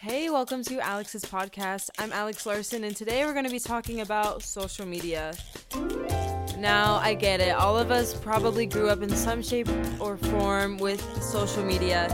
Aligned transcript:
Hey, 0.00 0.30
welcome 0.30 0.62
to 0.62 0.78
Alex's 0.78 1.24
podcast. 1.24 1.90
I'm 1.98 2.12
Alex 2.12 2.46
Larson, 2.46 2.84
and 2.84 2.94
today 2.94 3.24
we're 3.24 3.32
going 3.32 3.46
to 3.46 3.50
be 3.50 3.58
talking 3.58 4.00
about 4.00 4.44
social 4.44 4.86
media. 4.86 5.34
Now, 6.56 7.00
I 7.02 7.14
get 7.14 7.40
it. 7.40 7.50
All 7.50 7.76
of 7.76 7.90
us 7.90 8.14
probably 8.14 8.64
grew 8.64 8.90
up 8.90 9.02
in 9.02 9.10
some 9.10 9.42
shape 9.42 9.68
or 9.98 10.16
form 10.16 10.78
with 10.78 11.00
social 11.20 11.64
media, 11.64 12.06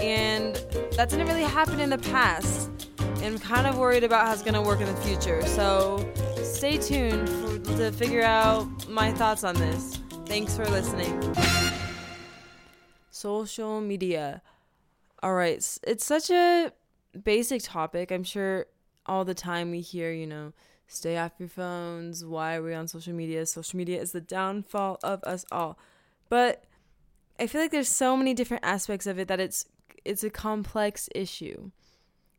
and 0.00 0.56
that 0.96 1.08
didn't 1.08 1.28
really 1.28 1.44
happen 1.44 1.78
in 1.78 1.88
the 1.88 1.98
past. 1.98 2.68
And 2.98 3.26
I'm 3.26 3.38
kind 3.38 3.68
of 3.68 3.78
worried 3.78 4.02
about 4.02 4.26
how 4.26 4.32
it's 4.32 4.42
going 4.42 4.54
to 4.54 4.62
work 4.62 4.80
in 4.80 4.92
the 4.92 5.00
future. 5.00 5.40
So, 5.46 6.12
stay 6.42 6.78
tuned 6.78 7.28
for, 7.28 7.76
to 7.76 7.92
figure 7.92 8.24
out 8.24 8.88
my 8.88 9.12
thoughts 9.12 9.44
on 9.44 9.54
this. 9.54 10.00
Thanks 10.26 10.56
for 10.56 10.64
listening. 10.64 11.36
Social 13.12 13.80
media. 13.80 14.42
All 15.22 15.34
right, 15.34 15.58
it's 15.84 16.04
such 16.04 16.30
a 16.30 16.72
basic 17.18 17.62
topic. 17.62 18.10
I'm 18.10 18.24
sure 18.24 18.66
all 19.06 19.24
the 19.24 19.34
time 19.34 19.70
we 19.70 19.80
hear, 19.80 20.12
you 20.12 20.26
know, 20.26 20.52
stay 20.86 21.16
off 21.18 21.32
your 21.38 21.48
phones. 21.48 22.24
Why 22.24 22.56
are 22.56 22.62
we 22.62 22.74
on 22.74 22.88
social 22.88 23.14
media? 23.14 23.46
Social 23.46 23.76
media 23.76 24.00
is 24.00 24.12
the 24.12 24.20
downfall 24.20 24.98
of 25.02 25.22
us 25.24 25.44
all. 25.50 25.78
But 26.28 26.64
I 27.38 27.46
feel 27.46 27.60
like 27.60 27.70
there's 27.70 27.88
so 27.88 28.16
many 28.16 28.34
different 28.34 28.64
aspects 28.64 29.06
of 29.06 29.18
it 29.18 29.28
that 29.28 29.40
it's 29.40 29.66
it's 30.04 30.24
a 30.24 30.30
complex 30.30 31.08
issue. 31.14 31.70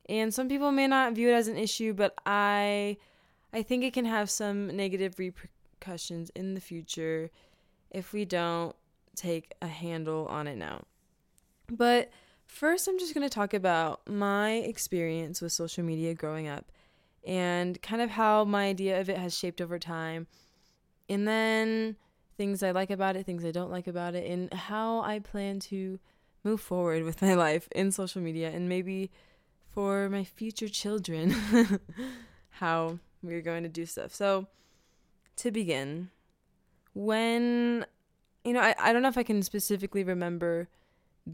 And 0.10 0.34
some 0.34 0.50
people 0.50 0.72
may 0.72 0.88
not 0.88 1.14
view 1.14 1.30
it 1.30 1.34
as 1.34 1.48
an 1.48 1.58
issue, 1.58 1.94
but 1.94 2.14
I 2.26 2.98
I 3.54 3.64
think 3.64 3.84
it 3.84 3.94
can 3.94 4.06
have 4.06 4.30
some 4.30 4.68
negative 4.76 5.16
repercussions 5.18 6.30
in 6.36 6.54
the 6.54 6.62
future 6.62 7.32
if 7.90 8.14
we 8.14 8.26
don't 8.26 8.76
take 9.16 9.54
a 9.62 9.68
handle 9.68 10.26
on 10.28 10.48
it 10.48 10.58
now. 10.58 10.84
But 11.70 12.12
first, 12.52 12.88
I'm 12.88 13.00
just 13.00 13.14
going 13.14 13.28
to 13.28 13.34
talk 13.34 13.54
about 13.54 14.02
my 14.08 14.52
experience 14.52 15.42
with 15.42 15.54
social 15.54 15.84
media 15.84 16.14
growing 16.14 16.48
up 16.48 16.72
and 17.26 17.82
kind 17.82 18.02
of 18.02 18.10
how 18.10 18.44
my 18.44 18.66
idea 18.66 19.00
of 19.00 19.10
it 19.10 19.18
has 19.18 19.38
shaped 19.38 19.62
over 19.62 19.80
time. 19.80 20.28
And 21.10 21.28
then 21.28 21.96
things 22.38 22.62
I 22.62 22.72
like 22.72 22.90
about 22.90 23.16
it, 23.16 23.26
things 23.26 23.46
I 23.46 23.52
don't 23.52 23.72
like 23.72 23.88
about 23.88 24.16
it, 24.16 24.30
and 24.30 24.54
how 24.54 25.02
I 25.02 25.20
plan 25.20 25.60
to 25.62 25.98
move 26.44 26.60
forward 26.60 27.04
with 27.06 27.22
my 27.22 27.34
life 27.36 27.70
in 27.74 27.92
social 27.92 28.22
media 28.22 28.50
and 28.50 28.68
maybe 28.68 29.10
for 29.74 30.10
my 30.10 30.26
future 30.26 30.68
children 30.68 31.34
how 32.50 33.00
we're 33.24 33.42
going 33.42 33.64
to 33.64 33.70
do 33.70 33.86
stuff. 33.86 34.14
So, 34.14 34.48
to 35.38 35.52
begin, 35.52 36.10
when 36.94 37.86
you 38.44 38.52
know, 38.54 38.60
I, 38.60 38.76
I 38.78 38.92
don't 38.92 39.02
know 39.02 39.08
if 39.08 39.18
I 39.18 39.24
can 39.24 39.42
specifically 39.42 40.04
remember 40.04 40.68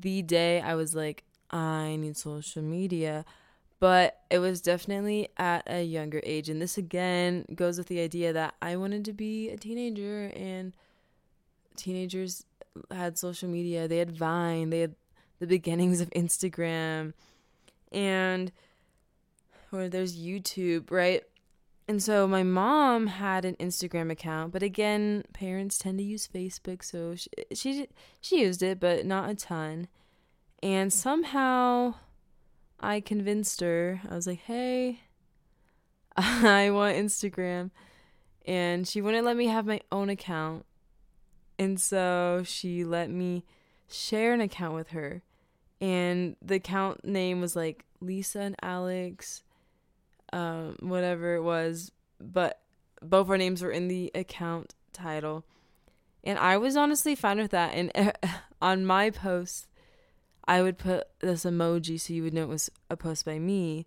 the 0.02 0.22
day 0.22 0.62
I 0.62 0.76
was 0.76 0.96
like, 0.96 1.24
I 1.50 1.96
need 1.96 2.18
social 2.18 2.62
media, 2.62 3.26
but 3.80 4.20
it 4.30 4.40
was 4.40 4.62
definitely 4.62 5.30
at 5.38 5.64
a 5.68 5.84
younger 5.84 6.22
age. 6.24 6.50
And 6.50 6.62
this 6.62 6.78
again 6.78 7.46
goes 7.56 7.78
with 7.78 7.88
the 7.88 8.00
idea 8.00 8.34
that 8.34 8.56
I 8.62 8.76
wanted 8.76 9.06
to 9.06 9.14
be 9.14 9.50
a 9.50 9.58
teenager, 9.58 10.32
and 10.36 10.74
teenagers 11.76 12.46
had 12.92 13.18
social 13.18 13.50
media. 13.50 13.88
They 13.88 13.98
had 13.98 14.12
Vine, 14.12 14.70
they 14.70 14.82
had 14.82 14.96
the 15.40 15.48
beginnings 15.48 16.02
of 16.02 16.10
Instagram, 16.12 17.14
and 17.92 18.52
or 19.72 19.90
there's 19.90 20.18
YouTube, 20.18 20.92
right? 20.92 21.24
And 21.88 22.04
so 22.04 22.28
my 22.28 22.44
mom 22.44 23.08
had 23.08 23.46
an 23.46 23.56
Instagram 23.56 24.12
account, 24.12 24.52
but 24.52 24.62
again, 24.62 25.24
parents 25.34 25.78
tend 25.78 26.00
to 26.00 26.04
use 26.04 26.28
Facebook, 26.28 26.84
so 26.84 27.16
she 27.16 27.30
she, 27.54 27.88
she 28.20 28.42
used 28.42 28.62
it, 28.62 28.80
but 28.80 29.06
not 29.06 29.30
a 29.30 29.36
ton. 29.36 29.88
And 30.62 30.92
somehow 30.92 31.96
I 32.80 33.00
convinced 33.00 33.62
her. 33.62 34.02
I 34.10 34.16
was 34.16 34.28
like, 34.28 34.40
"Hey, 34.40 35.02
I 36.18 36.70
want 36.72 36.98
Instagram." 36.98 37.72
And 38.46 38.88
she 38.88 39.02
wouldn't 39.02 39.26
let 39.26 39.38
me 39.38 39.48
have 39.48 39.66
my 39.66 39.80
own 39.92 40.10
account. 40.10 40.66
And 41.60 41.80
so 41.80 42.44
she 42.46 42.84
let 42.84 43.10
me 43.10 43.46
share 43.90 44.34
an 44.34 44.42
account 44.42 44.76
with 44.76 44.90
her. 44.90 45.22
And 45.80 46.36
the 46.42 46.56
account 46.56 47.06
name 47.06 47.42
was 47.42 47.56
like 47.56 47.86
Lisa 48.00 48.40
and 48.40 48.56
Alex 48.62 49.44
um, 50.34 50.76
whatever 50.80 51.36
it 51.36 51.42
was, 51.42 51.92
but 52.20 52.60
both 53.02 53.30
our 53.30 53.38
names 53.38 53.62
were 53.62 53.72
in 53.72 53.88
the 53.88 54.12
account 54.16 54.76
title. 54.94 55.46
And 56.24 56.38
I 56.38 56.58
was 56.58 56.76
honestly 56.76 57.16
fine 57.16 57.38
with 57.38 57.52
that. 57.52 57.74
And 57.74 58.14
on 58.62 58.86
my 58.86 59.10
post, 59.10 59.68
I 60.48 60.62
would 60.62 60.78
put 60.78 61.08
this 61.20 61.46
emoji 61.46 62.00
so 62.00 62.14
you 62.14 62.24
would 62.24 62.34
know 62.34 62.44
it 62.44 62.50
was 62.50 62.70
a 62.90 62.98
post 62.98 63.26
by 63.26 63.40
me. 63.40 63.86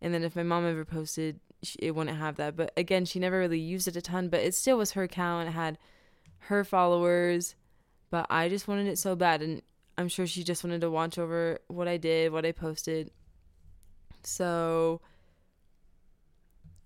And 0.00 0.12
then 0.12 0.22
if 0.22 0.36
my 0.36 0.42
mom 0.42 0.66
ever 0.66 0.84
posted, 0.84 1.40
it 1.78 1.94
wouldn't 1.94 2.18
have 2.18 2.36
that. 2.36 2.56
But 2.56 2.72
again, 2.76 3.04
she 3.04 3.18
never 3.18 3.38
really 3.38 3.58
used 3.58 3.88
it 3.88 3.96
a 3.96 4.02
ton, 4.02 4.28
but 4.28 4.40
it 4.40 4.54
still 4.54 4.78
was 4.78 4.92
her 4.92 5.02
account. 5.04 5.48
It 5.48 5.52
had 5.52 5.78
her 6.40 6.64
followers. 6.64 7.54
But 8.10 8.26
I 8.30 8.48
just 8.48 8.68
wanted 8.68 8.86
it 8.86 8.98
so 8.98 9.16
bad. 9.16 9.42
And 9.42 9.62
I'm 9.96 10.08
sure 10.08 10.26
she 10.26 10.44
just 10.44 10.64
wanted 10.64 10.80
to 10.82 10.90
watch 10.90 11.18
over 11.18 11.58
what 11.68 11.88
I 11.88 11.96
did, 11.96 12.32
what 12.32 12.46
I 12.46 12.52
posted. 12.52 13.10
So 14.22 15.00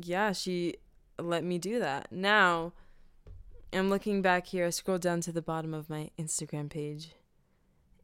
yeah, 0.06 0.32
she 0.32 0.76
let 1.18 1.44
me 1.44 1.58
do 1.58 1.78
that. 1.78 2.10
Now, 2.10 2.72
I'm 3.72 3.88
looking 3.88 4.22
back 4.22 4.46
here. 4.46 4.66
I 4.66 4.70
scrolled 4.70 5.02
down 5.02 5.20
to 5.22 5.32
the 5.32 5.42
bottom 5.42 5.74
of 5.74 5.88
my 5.88 6.10
Instagram 6.18 6.70
page, 6.70 7.12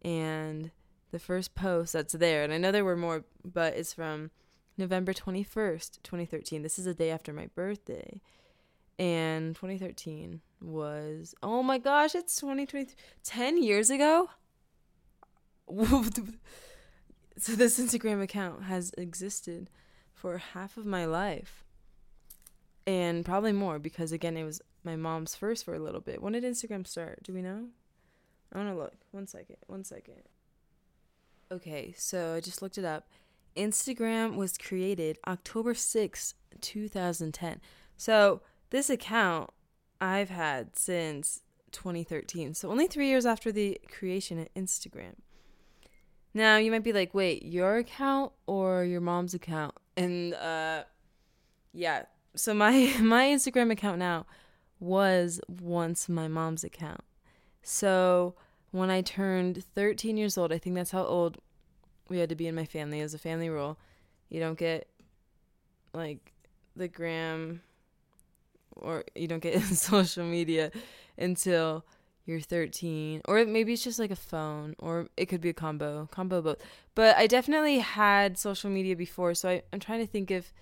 and 0.02 0.70
the 1.10 1.18
first 1.18 1.54
post 1.54 1.92
that's 1.92 2.14
there, 2.14 2.44
and 2.44 2.52
I 2.52 2.58
know 2.58 2.72
there 2.72 2.84
were 2.84 2.96
more, 2.96 3.24
but 3.44 3.74
it's 3.74 3.94
from 3.94 4.30
November 4.76 5.12
21st, 5.12 6.02
2013. 6.02 6.62
This 6.62 6.78
is 6.78 6.86
a 6.86 6.94
day 6.94 7.10
after 7.10 7.32
my 7.32 7.48
birthday. 7.54 8.20
And 8.98 9.54
2013 9.54 10.40
was, 10.60 11.34
oh 11.42 11.62
my 11.62 11.78
gosh, 11.78 12.14
it's 12.14 12.36
2020, 12.36 12.94
10 13.22 13.62
years 13.62 13.90
ago? 13.90 14.30
so 15.70 17.52
this 17.52 17.78
Instagram 17.78 18.22
account 18.22 18.64
has 18.64 18.92
existed 18.96 19.70
for 20.12 20.38
half 20.38 20.76
of 20.76 20.86
my 20.86 21.04
life 21.04 21.64
and 22.88 23.22
probably 23.22 23.52
more 23.52 23.78
because 23.78 24.12
again 24.12 24.34
it 24.34 24.44
was 24.44 24.62
my 24.82 24.96
mom's 24.96 25.34
first 25.34 25.64
for 25.64 25.74
a 25.74 25.78
little 25.78 26.00
bit. 26.00 26.22
When 26.22 26.32
did 26.32 26.42
instagram 26.42 26.86
start? 26.86 27.22
Do 27.22 27.34
we 27.34 27.42
know? 27.42 27.66
I 28.50 28.56
want 28.56 28.70
to 28.70 28.74
look. 28.74 28.94
One 29.10 29.26
second. 29.26 29.56
One 29.66 29.84
second. 29.84 30.22
Okay 31.52 31.94
so 31.96 32.34
i 32.34 32.40
just 32.40 32.62
looked 32.62 32.78
it 32.78 32.86
up. 32.86 33.06
Instagram 33.56 34.36
was 34.36 34.56
created 34.56 35.18
october 35.26 35.74
6 35.74 36.34
2010 36.60 37.60
so 37.96 38.40
this 38.70 38.88
account 38.88 39.50
i've 40.00 40.30
had 40.30 40.76
since 40.76 41.42
2013 41.72 42.54
so 42.54 42.70
only 42.70 42.86
three 42.86 43.08
years 43.08 43.26
after 43.26 43.52
the 43.52 43.78
creation 43.90 44.38
of 44.38 44.48
instagram. 44.54 45.16
Now 46.32 46.56
you 46.56 46.70
might 46.70 46.84
be 46.84 46.94
like 46.94 47.12
wait 47.12 47.42
your 47.42 47.76
account 47.76 48.32
or 48.46 48.84
your 48.84 49.02
mom's 49.02 49.34
account? 49.34 49.74
And 49.94 50.32
uh 50.32 50.84
yeah 51.74 52.04
so 52.38 52.54
my 52.54 52.94
my 53.00 53.24
Instagram 53.26 53.70
account 53.70 53.98
now 53.98 54.26
was 54.80 55.40
once 55.48 56.08
my 56.08 56.28
mom's 56.28 56.64
account. 56.64 57.02
So 57.62 58.34
when 58.70 58.90
I 58.90 59.00
turned 59.00 59.64
13 59.74 60.16
years 60.16 60.38
old, 60.38 60.52
I 60.52 60.58
think 60.58 60.76
that's 60.76 60.92
how 60.92 61.04
old 61.04 61.38
we 62.08 62.18
had 62.18 62.28
to 62.28 62.34
be 62.34 62.46
in 62.46 62.54
my 62.54 62.64
family 62.64 63.00
as 63.00 63.12
a 63.12 63.18
family 63.18 63.48
rule. 63.48 63.78
You 64.28 64.40
don't 64.40 64.58
get 64.58 64.88
like 65.92 66.32
the 66.76 66.88
gram 66.88 67.62
or 68.76 69.04
you 69.14 69.26
don't 69.26 69.42
get 69.42 69.54
in 69.54 69.62
social 69.74 70.24
media 70.24 70.70
until 71.16 71.84
you're 72.24 72.40
13 72.40 73.22
or 73.24 73.44
maybe 73.46 73.72
it's 73.72 73.82
just 73.82 73.98
like 73.98 74.10
a 74.10 74.16
phone 74.16 74.76
or 74.78 75.08
it 75.16 75.26
could 75.26 75.40
be 75.40 75.48
a 75.48 75.54
combo 75.54 76.06
combo 76.10 76.42
both 76.42 76.58
but 76.94 77.16
i 77.16 77.26
definitely 77.26 77.78
had 77.78 78.36
social 78.36 78.68
media 78.68 78.94
before 78.94 79.32
so 79.32 79.48
I, 79.48 79.62
i'm 79.72 79.80
trying 79.80 80.00
to 80.00 80.06
think 80.06 80.30
if 80.30 80.52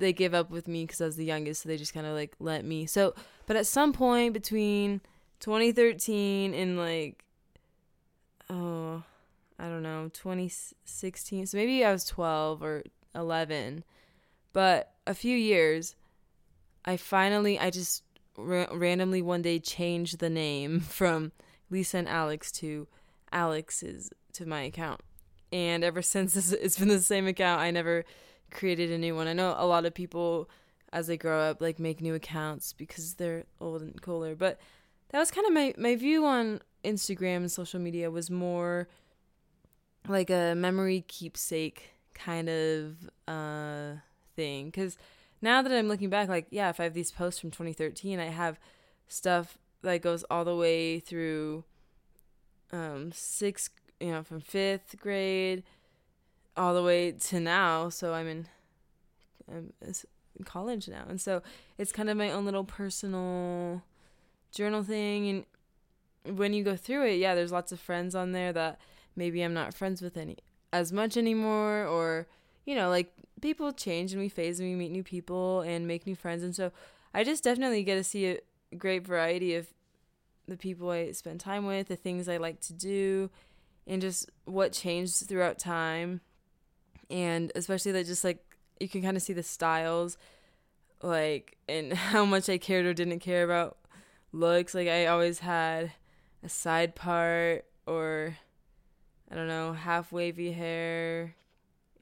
they 0.00 0.12
gave 0.12 0.34
up 0.34 0.50
with 0.50 0.66
me 0.66 0.84
because 0.84 1.00
I 1.00 1.06
was 1.06 1.16
the 1.16 1.24
youngest, 1.24 1.62
so 1.62 1.68
they 1.68 1.76
just 1.76 1.94
kind 1.94 2.06
of 2.06 2.14
like 2.14 2.34
let 2.40 2.64
me. 2.64 2.86
So, 2.86 3.14
but 3.46 3.56
at 3.56 3.66
some 3.66 3.92
point 3.92 4.32
between 4.32 5.00
2013 5.40 6.54
and 6.54 6.78
like, 6.78 7.24
oh, 8.48 9.02
I 9.58 9.64
don't 9.64 9.82
know, 9.82 10.10
2016, 10.12 11.46
so 11.46 11.56
maybe 11.56 11.84
I 11.84 11.92
was 11.92 12.04
12 12.04 12.62
or 12.62 12.82
11, 13.14 13.84
but 14.52 14.92
a 15.06 15.14
few 15.14 15.36
years, 15.36 15.96
I 16.84 16.96
finally, 16.96 17.58
I 17.58 17.70
just 17.70 18.02
ra- 18.36 18.68
randomly 18.72 19.22
one 19.22 19.42
day 19.42 19.58
changed 19.58 20.18
the 20.18 20.30
name 20.30 20.80
from 20.80 21.32
Lisa 21.70 21.98
and 21.98 22.08
Alex 22.08 22.50
to 22.52 22.88
Alex's 23.32 24.10
to 24.34 24.46
my 24.46 24.62
account. 24.62 25.00
And 25.52 25.84
ever 25.84 26.02
since 26.02 26.52
it's 26.52 26.78
been 26.78 26.88
the 26.88 27.00
same 27.00 27.26
account, 27.26 27.60
I 27.60 27.70
never 27.70 28.04
created 28.50 28.90
a 28.90 28.98
new 28.98 29.14
one. 29.14 29.26
I 29.26 29.32
know 29.32 29.54
a 29.56 29.66
lot 29.66 29.86
of 29.86 29.94
people 29.94 30.48
as 30.92 31.06
they 31.06 31.16
grow 31.16 31.40
up 31.40 31.60
like 31.60 31.78
make 31.78 32.00
new 32.00 32.14
accounts 32.14 32.72
because 32.72 33.14
they're 33.14 33.44
old 33.60 33.82
and 33.82 34.00
cooler, 34.02 34.34
but 34.34 34.58
that 35.10 35.18
was 35.18 35.30
kind 35.30 35.46
of 35.46 35.52
my 35.52 35.74
my 35.76 35.96
view 35.96 36.24
on 36.24 36.60
Instagram 36.84 37.38
and 37.38 37.52
social 37.52 37.80
media 37.80 38.10
was 38.10 38.30
more 38.30 38.88
like 40.08 40.30
a 40.30 40.54
memory 40.54 41.04
keepsake 41.06 41.90
kind 42.14 42.48
of 42.48 43.10
uh 43.28 43.94
thing 44.34 44.66
because 44.66 44.96
now 45.42 45.62
that 45.62 45.72
I'm 45.72 45.88
looking 45.88 46.10
back, 46.10 46.28
like 46.28 46.46
yeah, 46.50 46.70
if 46.70 46.80
I 46.80 46.84
have 46.84 46.94
these 46.94 47.10
posts 47.10 47.40
from 47.40 47.50
2013, 47.50 48.18
I 48.18 48.26
have 48.26 48.58
stuff 49.08 49.58
that 49.82 50.02
goes 50.02 50.24
all 50.30 50.44
the 50.44 50.56
way 50.56 51.00
through 51.00 51.64
um 52.72 53.12
sixth, 53.12 53.70
you 54.00 54.10
know, 54.10 54.22
from 54.22 54.40
fifth 54.40 54.96
grade 54.98 55.62
all 56.56 56.74
the 56.74 56.82
way 56.82 57.12
to 57.12 57.40
now. 57.40 57.88
So 57.88 58.14
I'm 58.14 58.26
in, 58.26 58.46
I'm 59.50 59.72
in 59.80 60.44
college 60.44 60.88
now, 60.88 61.04
and 61.08 61.20
so 61.20 61.42
it's 61.78 61.92
kind 61.92 62.10
of 62.10 62.16
my 62.16 62.30
own 62.30 62.44
little 62.44 62.64
personal 62.64 63.82
journal 64.52 64.82
thing. 64.82 65.44
And 66.26 66.36
when 66.36 66.52
you 66.52 66.64
go 66.64 66.76
through 66.76 67.06
it, 67.06 67.16
yeah, 67.16 67.34
there's 67.34 67.52
lots 67.52 67.72
of 67.72 67.80
friends 67.80 68.14
on 68.14 68.32
there 68.32 68.52
that 68.52 68.78
maybe 69.16 69.42
I'm 69.42 69.54
not 69.54 69.74
friends 69.74 70.02
with 70.02 70.16
any 70.16 70.36
as 70.72 70.92
much 70.92 71.16
anymore, 71.16 71.84
or 71.84 72.26
you 72.64 72.74
know, 72.74 72.88
like 72.88 73.12
people 73.40 73.72
change 73.72 74.12
and 74.12 74.20
we 74.20 74.28
phase 74.28 74.60
and 74.60 74.68
we 74.68 74.74
meet 74.74 74.92
new 74.92 75.02
people 75.02 75.62
and 75.62 75.86
make 75.86 76.06
new 76.06 76.14
friends, 76.14 76.42
and 76.42 76.54
so 76.54 76.72
I 77.12 77.24
just 77.24 77.42
definitely 77.42 77.82
get 77.82 77.96
to 77.96 78.04
see 78.04 78.26
a 78.26 78.38
great 78.76 79.06
variety 79.06 79.54
of 79.54 79.66
the 80.46 80.56
people 80.56 80.90
I 80.90 81.12
spend 81.12 81.40
time 81.40 81.66
with, 81.66 81.88
the 81.88 81.96
things 81.96 82.28
I 82.28 82.36
like 82.36 82.60
to 82.62 82.72
do, 82.72 83.30
and 83.86 84.00
just 84.00 84.30
what 84.44 84.72
changed 84.72 85.26
throughout 85.28 85.58
time 85.58 86.20
and 87.10 87.52
especially 87.54 87.92
that 87.92 88.06
just 88.06 88.24
like 88.24 88.44
you 88.78 88.88
can 88.88 89.02
kind 89.02 89.16
of 89.16 89.22
see 89.22 89.32
the 89.32 89.42
styles 89.42 90.16
like 91.02 91.56
and 91.68 91.92
how 91.94 92.24
much 92.24 92.48
I 92.48 92.58
cared 92.58 92.86
or 92.86 92.94
didn't 92.94 93.20
care 93.20 93.44
about 93.44 93.76
looks. 94.32 94.74
Like 94.74 94.88
I 94.88 95.06
always 95.06 95.40
had 95.40 95.92
a 96.42 96.48
side 96.48 96.94
part 96.94 97.64
or 97.86 98.36
I 99.30 99.34
don't 99.34 99.48
know 99.48 99.72
half 99.72 100.12
wavy 100.12 100.52
hair 100.52 101.34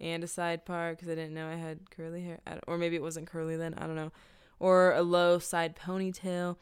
and 0.01 0.23
a 0.23 0.29
side 0.29 0.65
part 0.65 0.97
because 0.97 1.11
I 1.11 1.15
didn't 1.15 1.35
know 1.35 1.49
I 1.49 1.57
had 1.57 1.91
curly 1.91 2.23
hair. 2.23 2.41
Or 2.67 2.79
maybe 2.79 2.97
it 2.97 3.03
wasn't 3.03 3.27
curly 3.27 3.57
then 3.57 3.75
I 3.75 3.87
don't 3.87 3.97
know. 3.97 4.13
Or 4.61 4.93
a 4.93 5.03
low 5.03 5.39
side 5.39 5.77
ponytail. 5.77 6.57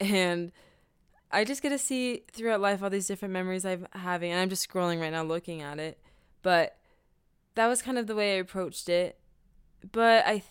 And 0.00 0.52
I 1.30 1.44
just 1.44 1.62
get 1.62 1.70
to 1.70 1.78
see 1.78 2.24
throughout 2.32 2.60
life 2.60 2.82
all 2.82 2.90
these 2.90 3.06
different 3.06 3.32
memories 3.32 3.66
I'm 3.66 3.86
having 3.92 4.30
and 4.32 4.40
I'm 4.40 4.48
just 4.48 4.68
scrolling 4.68 5.00
right 5.00 5.12
now 5.12 5.22
looking 5.22 5.62
at 5.62 5.78
it. 5.78 5.98
But 6.42 6.77
that 7.54 7.66
was 7.66 7.82
kind 7.82 7.98
of 7.98 8.06
the 8.06 8.14
way 8.14 8.36
I 8.36 8.38
approached 8.38 8.88
it. 8.88 9.18
But 9.92 10.26
I, 10.26 10.42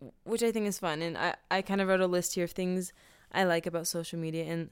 th- 0.00 0.12
which 0.24 0.42
I 0.42 0.52
think 0.52 0.66
is 0.66 0.78
fun, 0.78 1.02
and 1.02 1.16
I 1.18 1.34
I 1.50 1.62
kind 1.62 1.80
of 1.80 1.88
wrote 1.88 2.00
a 2.00 2.06
list 2.06 2.34
here 2.34 2.44
of 2.44 2.52
things 2.52 2.92
I 3.32 3.44
like 3.44 3.66
about 3.66 3.86
social 3.86 4.18
media, 4.18 4.44
and 4.44 4.70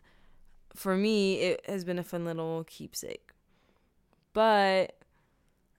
for 0.74 0.96
me 0.96 1.40
it 1.40 1.64
has 1.66 1.84
been 1.84 1.98
a 1.98 2.04
fun 2.04 2.24
little 2.24 2.64
keepsake. 2.64 3.30
But 4.32 4.94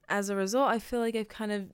as 0.09 0.29
a 0.29 0.35
result, 0.35 0.69
I 0.69 0.79
feel 0.79 0.99
like 0.99 1.15
I've 1.15 1.29
kind 1.29 1.51
of 1.51 1.71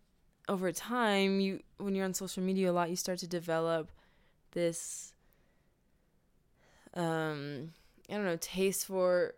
over 0.49 0.71
time 0.71 1.39
you 1.39 1.61
when 1.77 1.95
you're 1.95 2.05
on 2.05 2.13
social 2.13 2.43
media 2.43 2.71
a 2.71 2.73
lot, 2.73 2.89
you 2.89 2.95
start 2.95 3.19
to 3.19 3.27
develop 3.27 3.91
this 4.51 5.13
um 6.93 7.71
I 8.09 8.13
don't 8.13 8.25
know 8.25 8.37
taste 8.39 8.85
for 8.85 9.33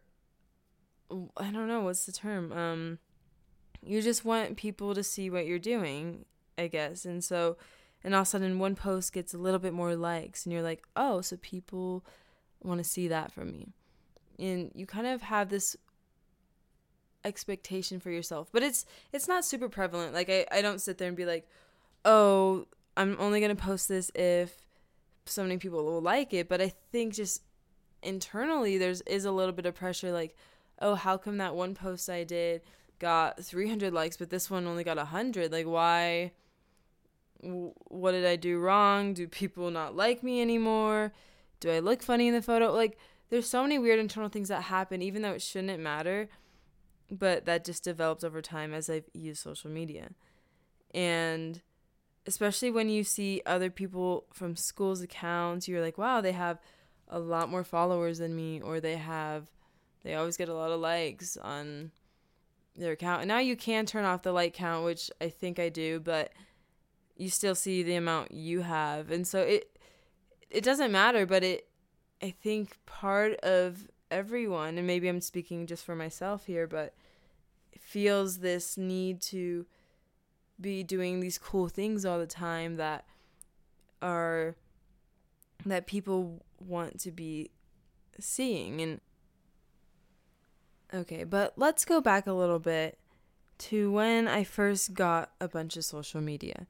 I 1.37 1.51
don't 1.51 1.67
know 1.67 1.81
what's 1.81 2.05
the 2.05 2.11
term 2.11 2.51
um 2.51 2.99
you 3.85 4.01
just 4.01 4.25
want 4.25 4.57
people 4.57 4.95
to 4.95 5.03
see 5.03 5.29
what 5.29 5.45
you're 5.45 5.59
doing, 5.59 6.25
I 6.57 6.67
guess. 6.67 7.05
And 7.05 7.23
so, 7.23 7.57
and 8.03 8.13
all 8.13 8.21
of 8.21 8.27
a 8.27 8.29
sudden, 8.29 8.59
one 8.59 8.75
post 8.75 9.13
gets 9.13 9.33
a 9.33 9.37
little 9.37 9.59
bit 9.59 9.73
more 9.73 9.95
likes, 9.95 10.45
and 10.45 10.53
you're 10.53 10.61
like, 10.61 10.83
oh, 10.95 11.21
so 11.21 11.37
people 11.37 12.03
want 12.63 12.79
to 12.79 12.83
see 12.83 13.07
that 13.07 13.31
from 13.31 13.51
me. 13.51 13.67
And 14.37 14.71
you 14.75 14.85
kind 14.85 15.07
of 15.07 15.21
have 15.23 15.49
this 15.49 15.77
expectation 17.25 17.99
for 17.99 18.11
yourself 18.11 18.49
but 18.51 18.61
it's 18.61 18.85
it's 19.11 19.27
not 19.27 19.43
super 19.43 19.67
prevalent 19.67 20.13
like 20.13 20.29
I, 20.29 20.45
I 20.51 20.61
don't 20.61 20.79
sit 20.79 20.99
there 20.99 21.07
and 21.07 21.17
be 21.17 21.25
like 21.25 21.49
oh 22.05 22.67
i'm 22.95 23.17
only 23.19 23.39
going 23.39 23.55
to 23.55 23.61
post 23.61 23.89
this 23.89 24.11
if 24.13 24.53
so 25.25 25.41
many 25.41 25.57
people 25.57 25.83
will 25.83 26.01
like 26.01 26.33
it 26.33 26.47
but 26.47 26.61
i 26.61 26.71
think 26.91 27.15
just 27.15 27.41
internally 28.03 28.77
there's 28.77 29.01
is 29.01 29.25
a 29.25 29.31
little 29.31 29.53
bit 29.53 29.65
of 29.65 29.73
pressure 29.73 30.11
like 30.11 30.35
oh 30.79 30.93
how 30.93 31.17
come 31.17 31.37
that 31.37 31.55
one 31.55 31.73
post 31.73 32.09
i 32.11 32.23
did 32.23 32.61
got 32.99 33.43
300 33.43 33.93
likes, 33.93 34.17
but 34.17 34.29
this 34.29 34.49
one 34.49 34.67
only 34.67 34.83
got 34.83 34.97
100. 34.97 35.51
Like, 35.51 35.65
why? 35.65 36.31
What 37.41 38.11
did 38.11 38.25
I 38.25 38.35
do 38.35 38.59
wrong? 38.59 39.13
Do 39.13 39.27
people 39.27 39.69
not 39.71 39.95
like 39.95 40.23
me 40.23 40.41
anymore? 40.41 41.13
Do 41.59 41.69
I 41.69 41.79
look 41.79 42.01
funny 42.01 42.27
in 42.27 42.33
the 42.33 42.41
photo? 42.41 42.71
Like, 42.71 42.97
there's 43.29 43.49
so 43.49 43.61
many 43.61 43.77
weird 43.77 43.99
internal 43.99 44.29
things 44.29 44.49
that 44.49 44.63
happen, 44.63 45.01
even 45.01 45.21
though 45.21 45.33
it 45.33 45.41
shouldn't 45.41 45.79
matter. 45.79 46.29
But 47.11 47.45
that 47.45 47.65
just 47.65 47.83
developed 47.83 48.23
over 48.23 48.41
time 48.41 48.73
as 48.73 48.89
I've 48.89 49.09
used 49.13 49.43
social 49.43 49.69
media. 49.69 50.09
And 50.93 51.61
especially 52.25 52.71
when 52.71 52.89
you 52.89 53.03
see 53.03 53.41
other 53.45 53.69
people 53.69 54.25
from 54.33 54.55
school's 54.55 55.01
accounts, 55.01 55.67
you're 55.67 55.81
like, 55.81 55.97
wow, 55.97 56.21
they 56.21 56.31
have 56.31 56.59
a 57.07 57.19
lot 57.19 57.49
more 57.49 57.63
followers 57.63 58.17
than 58.17 58.35
me, 58.35 58.59
or 58.59 58.79
they 58.79 58.95
have, 58.95 59.51
they 60.03 60.15
always 60.15 60.37
get 60.37 60.49
a 60.49 60.55
lot 60.55 60.71
of 60.71 60.79
likes 60.79 61.37
on 61.37 61.91
their 62.75 62.93
account. 62.93 63.21
And 63.21 63.27
now 63.27 63.39
you 63.39 63.55
can 63.55 63.85
turn 63.85 64.05
off 64.05 64.23
the 64.23 64.31
like 64.31 64.53
count, 64.53 64.85
which 64.85 65.09
I 65.21 65.29
think 65.29 65.59
I 65.59 65.69
do, 65.69 65.99
but 65.99 66.31
you 67.15 67.29
still 67.29 67.55
see 67.55 67.83
the 67.83 67.95
amount 67.95 68.31
you 68.31 68.61
have. 68.61 69.11
And 69.11 69.27
so 69.27 69.41
it 69.41 69.77
it 70.49 70.63
doesn't 70.63 70.91
matter, 70.91 71.25
but 71.25 71.43
it 71.43 71.67
I 72.21 72.31
think 72.31 72.77
part 72.85 73.35
of 73.41 73.87
everyone, 74.11 74.77
and 74.77 74.87
maybe 74.87 75.07
I'm 75.07 75.21
speaking 75.21 75.67
just 75.67 75.85
for 75.85 75.95
myself 75.95 76.45
here, 76.45 76.67
but 76.67 76.93
feels 77.85 78.39
this 78.39 78.77
need 78.77 79.21
to 79.21 79.65
be 80.59 80.83
doing 80.83 81.19
these 81.19 81.37
cool 81.37 81.67
things 81.67 82.05
all 82.05 82.17
the 82.17 82.25
time 82.25 82.77
that 82.77 83.05
are 84.01 84.55
that 85.65 85.85
people 85.85 86.43
want 86.59 86.99
to 86.99 87.11
be 87.11 87.51
seeing 88.19 88.81
and 88.81 89.01
Okay, 90.93 91.23
but 91.23 91.53
let's 91.55 91.85
go 91.85 91.99
back 91.99 92.27
a 92.27 92.33
little 92.33 92.59
bit 92.59 92.97
to 93.57 93.91
when 93.91 94.27
I 94.27 94.43
first 94.43 94.93
got 94.93 95.31
a 95.39 95.47
bunch 95.47 95.77
of 95.77 95.85
social 95.85 96.21
media. 96.21 96.67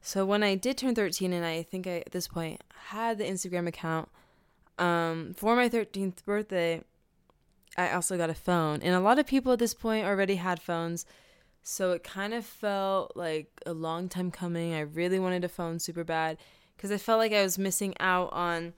So 0.00 0.24
when 0.24 0.42
I 0.42 0.54
did 0.54 0.78
turn 0.78 0.94
13 0.94 1.32
and 1.32 1.44
I 1.44 1.62
think 1.62 1.86
I 1.86 1.98
at 1.98 2.12
this 2.12 2.28
point 2.28 2.62
had 2.90 3.18
the 3.18 3.24
Instagram 3.24 3.68
account 3.68 4.08
um, 4.78 5.34
for 5.36 5.54
my 5.54 5.68
13th 5.68 6.24
birthday, 6.24 6.82
I 7.76 7.90
also 7.92 8.16
got 8.16 8.30
a 8.30 8.34
phone. 8.34 8.80
And 8.82 8.94
a 8.94 9.00
lot 9.00 9.18
of 9.18 9.26
people 9.26 9.52
at 9.52 9.58
this 9.58 9.74
point 9.74 10.06
already 10.06 10.36
had 10.36 10.60
phones. 10.60 11.04
So 11.62 11.92
it 11.92 12.02
kind 12.02 12.32
of 12.32 12.46
felt 12.46 13.16
like 13.16 13.48
a 13.66 13.74
long 13.74 14.08
time 14.08 14.30
coming. 14.30 14.72
I 14.72 14.80
really 14.80 15.18
wanted 15.18 15.44
a 15.44 15.48
phone 15.48 15.78
super 15.78 16.04
bad 16.04 16.38
because 16.76 16.90
I 16.90 16.96
felt 16.96 17.18
like 17.18 17.32
I 17.32 17.42
was 17.42 17.58
missing 17.58 17.94
out 18.00 18.32
on 18.32 18.72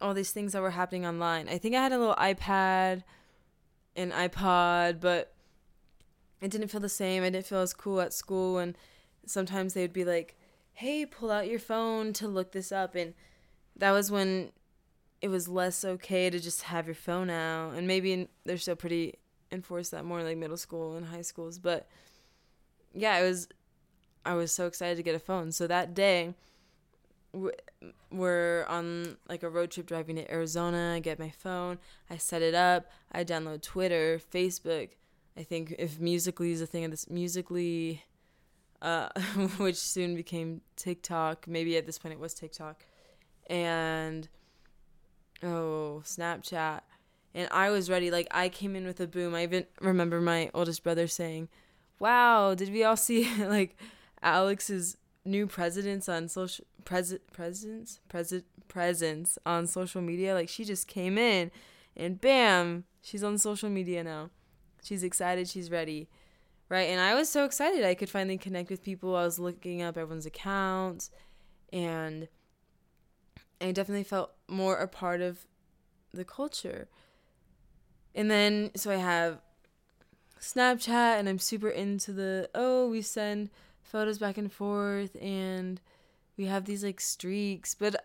all 0.00 0.12
these 0.12 0.30
things 0.30 0.52
that 0.52 0.62
were 0.62 0.70
happening 0.70 1.06
online. 1.06 1.48
I 1.48 1.56
think 1.56 1.74
I 1.74 1.82
had 1.82 1.92
a 1.92 1.98
little 1.98 2.14
iPad 2.16 3.02
an 3.96 4.10
iPod, 4.12 5.00
but 5.00 5.34
it 6.40 6.50
didn't 6.50 6.68
feel 6.68 6.80
the 6.80 6.88
same. 6.88 7.22
I 7.22 7.30
didn't 7.30 7.46
feel 7.46 7.60
as 7.60 7.74
cool 7.74 8.00
at 8.00 8.12
school, 8.12 8.58
and 8.58 8.76
sometimes 9.26 9.74
they 9.74 9.82
would 9.82 9.92
be 9.92 10.04
like, 10.04 10.36
"Hey, 10.72 11.04
pull 11.06 11.30
out 11.30 11.48
your 11.48 11.58
phone 11.58 12.12
to 12.14 12.28
look 12.28 12.52
this 12.52 12.72
up," 12.72 12.94
and 12.94 13.14
that 13.76 13.92
was 13.92 14.10
when 14.10 14.52
it 15.20 15.28
was 15.28 15.48
less 15.48 15.84
okay 15.84 16.30
to 16.30 16.40
just 16.40 16.62
have 16.62 16.86
your 16.86 16.94
phone 16.94 17.30
out. 17.30 17.74
And 17.74 17.86
maybe 17.86 18.28
they're 18.44 18.56
still 18.56 18.76
pretty 18.76 19.18
enforced 19.52 19.90
that 19.90 20.04
more 20.04 20.22
like 20.22 20.38
middle 20.38 20.56
school 20.56 20.96
and 20.96 21.06
high 21.06 21.22
schools, 21.22 21.58
but 21.58 21.88
yeah, 22.94 23.18
it 23.18 23.24
was. 23.24 23.48
I 24.24 24.34
was 24.34 24.52
so 24.52 24.66
excited 24.66 24.96
to 24.96 25.02
get 25.02 25.14
a 25.14 25.18
phone. 25.18 25.50
So 25.50 25.66
that 25.66 25.94
day, 25.94 26.34
we're 28.10 28.64
on 28.66 29.16
like 29.28 29.42
a 29.42 29.48
road 29.48 29.70
trip 29.70 29.86
driving 29.86 30.16
to 30.16 30.30
Arizona. 30.30 30.94
I 30.96 31.00
get 31.00 31.18
my 31.18 31.30
phone, 31.30 31.78
I 32.08 32.16
set 32.16 32.42
it 32.42 32.54
up, 32.54 32.86
I 33.12 33.24
download 33.24 33.62
Twitter, 33.62 34.20
Facebook. 34.32 34.90
I 35.36 35.42
think 35.42 35.74
if 35.78 36.00
Musically 36.00 36.52
is 36.52 36.60
a 36.60 36.66
thing 36.66 36.84
of 36.84 36.90
this 36.90 37.08
Musically, 37.08 38.04
uh, 38.82 39.08
which 39.58 39.76
soon 39.76 40.14
became 40.14 40.60
TikTok. 40.76 41.46
Maybe 41.46 41.76
at 41.76 41.86
this 41.86 41.98
point 41.98 42.14
it 42.14 42.20
was 42.20 42.34
TikTok, 42.34 42.84
and 43.48 44.28
oh 45.42 46.02
Snapchat. 46.04 46.80
And 47.32 47.48
I 47.52 47.70
was 47.70 47.88
ready. 47.88 48.10
Like 48.10 48.26
I 48.32 48.48
came 48.48 48.74
in 48.74 48.86
with 48.86 49.00
a 49.00 49.06
boom. 49.06 49.34
I 49.34 49.44
even 49.44 49.66
remember 49.80 50.20
my 50.20 50.50
oldest 50.52 50.82
brother 50.82 51.06
saying, 51.06 51.48
"Wow, 51.98 52.54
did 52.54 52.72
we 52.72 52.82
all 52.82 52.96
see 52.96 53.32
like 53.44 53.76
Alex's 54.22 54.96
new 55.24 55.46
presidents 55.46 56.08
on 56.08 56.28
social 56.28 56.64
pres 56.84 57.14
presence 57.32 58.00
pres 58.08 58.32
presence 58.68 59.38
on 59.44 59.66
social 59.66 60.00
media. 60.00 60.34
Like 60.34 60.48
she 60.48 60.64
just 60.64 60.86
came 60.86 61.18
in, 61.18 61.50
and 61.96 62.20
bam, 62.20 62.84
she's 63.02 63.24
on 63.24 63.38
social 63.38 63.70
media 63.70 64.02
now. 64.04 64.30
She's 64.82 65.02
excited. 65.02 65.48
She's 65.48 65.70
ready, 65.70 66.08
right? 66.68 66.88
And 66.88 67.00
I 67.00 67.14
was 67.14 67.28
so 67.28 67.44
excited. 67.44 67.84
I 67.84 67.94
could 67.94 68.10
finally 68.10 68.38
connect 68.38 68.70
with 68.70 68.82
people. 68.82 69.14
I 69.14 69.24
was 69.24 69.38
looking 69.38 69.82
up 69.82 69.96
everyone's 69.96 70.26
accounts, 70.26 71.10
and 71.72 72.28
I 73.60 73.72
definitely 73.72 74.04
felt 74.04 74.32
more 74.48 74.76
a 74.76 74.88
part 74.88 75.20
of 75.20 75.46
the 76.12 76.24
culture. 76.24 76.88
And 78.14 78.30
then 78.30 78.70
so 78.74 78.90
I 78.90 78.96
have 78.96 79.40
Snapchat 80.40 81.18
and 81.18 81.28
I'm 81.28 81.38
super 81.38 81.68
into 81.68 82.12
the 82.12 82.48
oh, 82.54 82.88
we 82.88 83.02
send 83.02 83.50
photos 83.90 84.18
back 84.18 84.38
and 84.38 84.52
forth 84.52 85.16
and 85.20 85.80
we 86.36 86.46
have 86.46 86.64
these 86.64 86.84
like 86.84 87.00
streaks. 87.00 87.74
But 87.74 88.04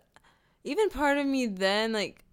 even 0.64 0.90
part 0.90 1.18
of 1.18 1.26
me 1.26 1.46
then 1.46 1.94
like 1.94 2.24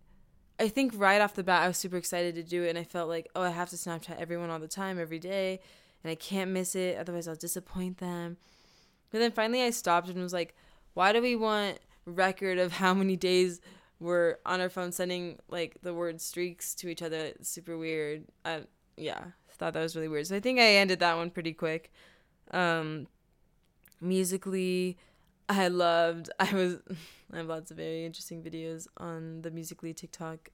I 0.58 0.68
think 0.68 0.92
right 0.96 1.20
off 1.20 1.34
the 1.34 1.42
bat 1.42 1.62
I 1.62 1.68
was 1.68 1.76
super 1.76 1.96
excited 1.96 2.34
to 2.36 2.42
do 2.42 2.64
it 2.64 2.70
and 2.70 2.78
I 2.78 2.84
felt 2.84 3.08
like, 3.08 3.28
oh, 3.34 3.42
I 3.42 3.50
have 3.50 3.70
to 3.70 3.76
Snapchat 3.76 4.18
everyone 4.18 4.50
all 4.50 4.58
the 4.58 4.68
time 4.68 4.98
every 4.98 5.18
day 5.18 5.60
and 6.02 6.10
I 6.10 6.14
can't 6.14 6.50
miss 6.50 6.74
it 6.74 6.98
otherwise 6.98 7.28
I'll 7.28 7.34
disappoint 7.34 7.98
them. 7.98 8.36
But 9.10 9.18
then 9.18 9.32
finally 9.32 9.62
I 9.62 9.70
stopped 9.70 10.08
and 10.08 10.22
was 10.22 10.32
like, 10.32 10.54
why 10.94 11.12
do 11.12 11.20
we 11.20 11.36
want 11.36 11.78
record 12.04 12.58
of 12.58 12.72
how 12.72 12.94
many 12.94 13.16
days 13.16 13.60
we're 14.00 14.36
on 14.44 14.60
our 14.60 14.68
phone 14.68 14.90
sending 14.92 15.38
like 15.48 15.76
the 15.82 15.94
word 15.94 16.20
streaks 16.20 16.74
to 16.76 16.88
each 16.88 17.02
other? 17.02 17.16
It's 17.16 17.48
super 17.48 17.76
weird. 17.76 18.24
I, 18.44 18.62
yeah, 18.96 19.24
thought 19.62 19.74
that 19.74 19.82
was 19.82 19.94
really 19.94 20.08
weird. 20.08 20.26
So 20.26 20.36
I 20.36 20.40
think 20.40 20.58
I 20.58 20.74
ended 20.74 20.98
that 21.00 21.16
one 21.16 21.30
pretty 21.30 21.52
quick. 21.52 21.92
Um, 22.50 23.06
musically, 24.02 24.98
I 25.48 25.68
loved. 25.68 26.30
I 26.38 26.52
was. 26.52 26.78
I 27.32 27.38
have 27.38 27.46
lots 27.46 27.70
of 27.70 27.78
very 27.78 28.04
interesting 28.04 28.42
videos 28.42 28.86
on 28.98 29.42
the 29.42 29.50
musically 29.50 29.94
TikTok 29.94 30.50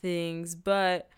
things, 0.00 0.54
but 0.54 1.08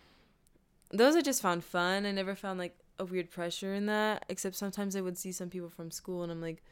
those 0.91 1.15
I 1.15 1.21
just 1.21 1.41
found 1.41 1.63
fun. 1.63 2.05
I 2.05 2.11
never 2.11 2.35
found 2.35 2.59
like 2.59 2.77
a 2.99 3.05
weird 3.05 3.29
pressure 3.29 3.73
in 3.73 3.85
that, 3.87 4.25
except 4.29 4.55
sometimes 4.55 4.95
I 4.95 5.01
would 5.01 5.17
see 5.17 5.31
some 5.31 5.49
people 5.49 5.69
from 5.69 5.91
school 5.91 6.23
and 6.23 6.31
I'm 6.31 6.41
like, 6.41 6.63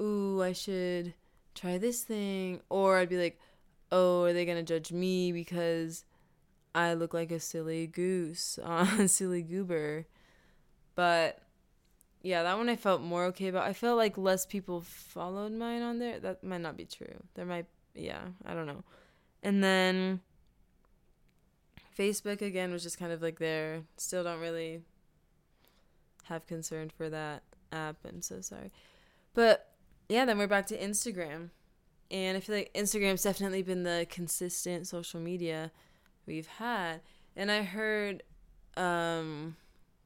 ooh, 0.00 0.42
I 0.42 0.52
should 0.52 1.14
try 1.54 1.78
this 1.78 2.02
thing. 2.02 2.60
Or 2.68 2.98
I'd 2.98 3.08
be 3.08 3.18
like, 3.18 3.38
oh, 3.90 4.24
are 4.24 4.32
they 4.32 4.44
to 4.44 4.62
judge 4.62 4.92
me 4.92 5.32
because 5.32 6.04
I 6.74 6.94
look 6.94 7.12
like 7.14 7.30
a 7.30 7.40
silly 7.40 7.86
goose 7.86 8.58
on 8.64 9.08
silly 9.08 9.42
goober? 9.42 10.06
But 10.94 11.38
yeah, 12.22 12.42
that 12.44 12.56
one 12.56 12.68
I 12.68 12.76
felt 12.76 13.02
more 13.02 13.24
okay 13.26 13.48
about. 13.48 13.66
I 13.66 13.72
felt 13.72 13.98
like 13.98 14.16
less 14.16 14.46
people 14.46 14.80
followed 14.80 15.52
mine 15.52 15.82
on 15.82 15.98
there. 15.98 16.20
That 16.20 16.44
might 16.44 16.60
not 16.60 16.76
be 16.76 16.84
true. 16.84 17.22
There 17.34 17.44
might, 17.44 17.66
yeah, 17.94 18.22
I 18.46 18.54
don't 18.54 18.66
know. 18.66 18.84
And 19.42 19.62
then 19.62 20.20
Facebook 21.98 22.40
again 22.40 22.72
was 22.72 22.82
just 22.84 22.98
kind 22.98 23.12
of 23.12 23.22
like 23.22 23.38
there. 23.38 23.82
Still 23.96 24.22
don't 24.22 24.40
really 24.40 24.82
have 26.24 26.46
concern 26.46 26.90
for 26.90 27.10
that 27.10 27.42
app. 27.72 27.96
I'm 28.08 28.22
so 28.22 28.40
sorry. 28.40 28.70
But 29.34 29.68
yeah, 30.08 30.24
then 30.24 30.38
we're 30.38 30.46
back 30.46 30.66
to 30.66 30.78
Instagram. 30.78 31.50
And 32.10 32.36
I 32.36 32.40
feel 32.40 32.56
like 32.56 32.72
Instagram's 32.74 33.22
definitely 33.22 33.62
been 33.62 33.82
the 33.82 34.06
consistent 34.08 34.86
social 34.86 35.18
media 35.18 35.72
we've 36.26 36.46
had. 36.46 37.00
And 37.34 37.50
I 37.50 37.62
heard 37.62 38.22
um 38.76 39.56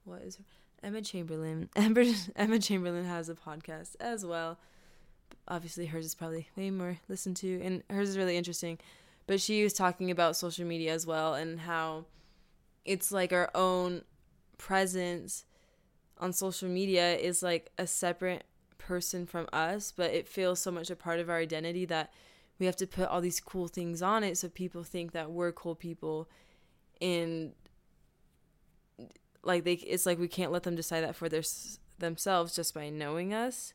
what 0.05 0.23
is 0.23 0.37
her? 0.37 0.45
Emma 0.87 1.03
Chamberlain. 1.03 1.69
Emma, 1.77 2.15
Emma 2.37 2.59
Chamberlain 2.61 3.05
has 3.05 3.29
a 3.29 3.35
podcast 3.35 3.97
as 3.99 4.25
well. 4.25 4.59
Obviously 5.49 5.87
hers 5.87 6.07
is 6.07 6.15
probably 6.15 6.49
way 6.57 6.71
more 6.71 6.99
listened 7.09 7.37
to 7.39 7.61
and 7.61 7.83
hers 7.91 8.11
is 8.11 8.19
really 8.19 8.37
interesting. 8.37 8.79
But 9.27 9.41
she 9.41 9.65
was 9.65 9.73
talking 9.73 10.13
about 10.13 10.37
social 10.37 10.65
media 10.65 10.95
as 10.95 11.05
well 11.05 11.35
and 11.35 11.59
how 11.59 12.05
it's 12.85 13.11
like 13.11 13.33
our 13.33 13.51
own 13.53 14.03
presence 14.59 15.45
on 16.19 16.33
social 16.33 16.69
media 16.69 17.17
is 17.17 17.43
like 17.43 17.73
a 17.77 17.87
separate 17.87 18.45
person 18.79 19.27
from 19.27 19.49
us, 19.53 19.93
but 19.95 20.13
it 20.13 20.29
feels 20.29 20.61
so 20.61 20.71
much 20.71 20.89
a 20.89 20.97
part 20.97 21.19
of 21.19 21.29
our 21.29 21.39
identity 21.39 21.85
that 21.87 22.13
we 22.61 22.67
have 22.67 22.77
to 22.77 22.87
put 22.87 23.09
all 23.09 23.21
these 23.21 23.41
cool 23.41 23.67
things 23.67 24.03
on 24.03 24.23
it 24.23 24.39
so 24.39 24.49
people 24.49 24.85
think 24.85 25.11
that 25.11 25.33
we're 25.33 25.51
cool 25.51 25.75
people 25.75 26.29
and 27.01 27.53
like 29.43 29.65
they 29.65 29.75
it's 29.75 30.07
like 30.07 30.19
we 30.19 30.29
can't 30.29 30.53
let 30.53 30.63
them 30.63 30.75
decide 30.75 31.03
that 31.03 31.17
for 31.17 31.29
their 31.29 31.43
themselves 31.99 32.55
just 32.55 32.75
by 32.75 32.89
knowing 32.89 33.33
us. 33.33 33.73